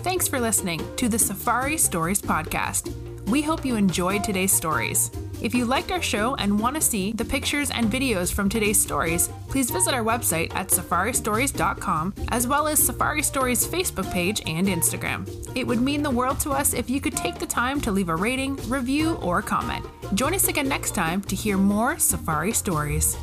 Thanks 0.02 0.26
for 0.26 0.40
listening 0.40 0.80
to 0.96 1.08
the 1.08 1.20
Safari 1.20 1.78
Stories 1.78 2.20
podcast. 2.20 2.92
We 3.28 3.42
hope 3.42 3.64
you 3.64 3.76
enjoyed 3.76 4.24
today's 4.24 4.52
stories. 4.52 5.12
If 5.40 5.55
you 5.55 5.64
liked 5.64 5.92
our 5.92 6.03
show 6.03 6.35
and 6.37 6.59
want 6.59 6.74
to 6.74 6.81
see 6.81 7.12
the 7.12 7.24
pictures 7.24 7.70
and 7.70 7.90
videos 7.90 8.33
from 8.33 8.48
today's 8.48 8.81
stories, 8.81 9.29
please 9.48 9.70
visit 9.70 9.94
our 9.94 10.03
website 10.03 10.53
at 10.55 10.68
safaristories.com 10.68 12.14
as 12.29 12.46
well 12.46 12.66
as 12.66 12.83
Safari 12.83 13.22
Stories 13.22 13.66
Facebook 13.66 14.11
page 14.12 14.42
and 14.46 14.66
Instagram. 14.66 15.29
It 15.55 15.66
would 15.66 15.81
mean 15.81 16.03
the 16.03 16.11
world 16.11 16.40
to 16.40 16.51
us 16.51 16.74
if 16.74 16.90
you 16.90 17.01
could 17.01 17.16
take 17.16 17.38
the 17.38 17.46
time 17.46 17.81
to 17.83 17.92
leave 17.92 18.09
a 18.09 18.16
rating, 18.16 18.57
review, 18.68 19.14
or 19.16 19.40
comment. 19.40 19.87
Join 20.14 20.35
us 20.35 20.48
again 20.48 20.68
next 20.68 20.94
time 20.94 21.22
to 21.22 21.37
hear 21.37 21.57
more 21.57 21.98
Safari 21.98 22.53
Stories. 22.53 23.16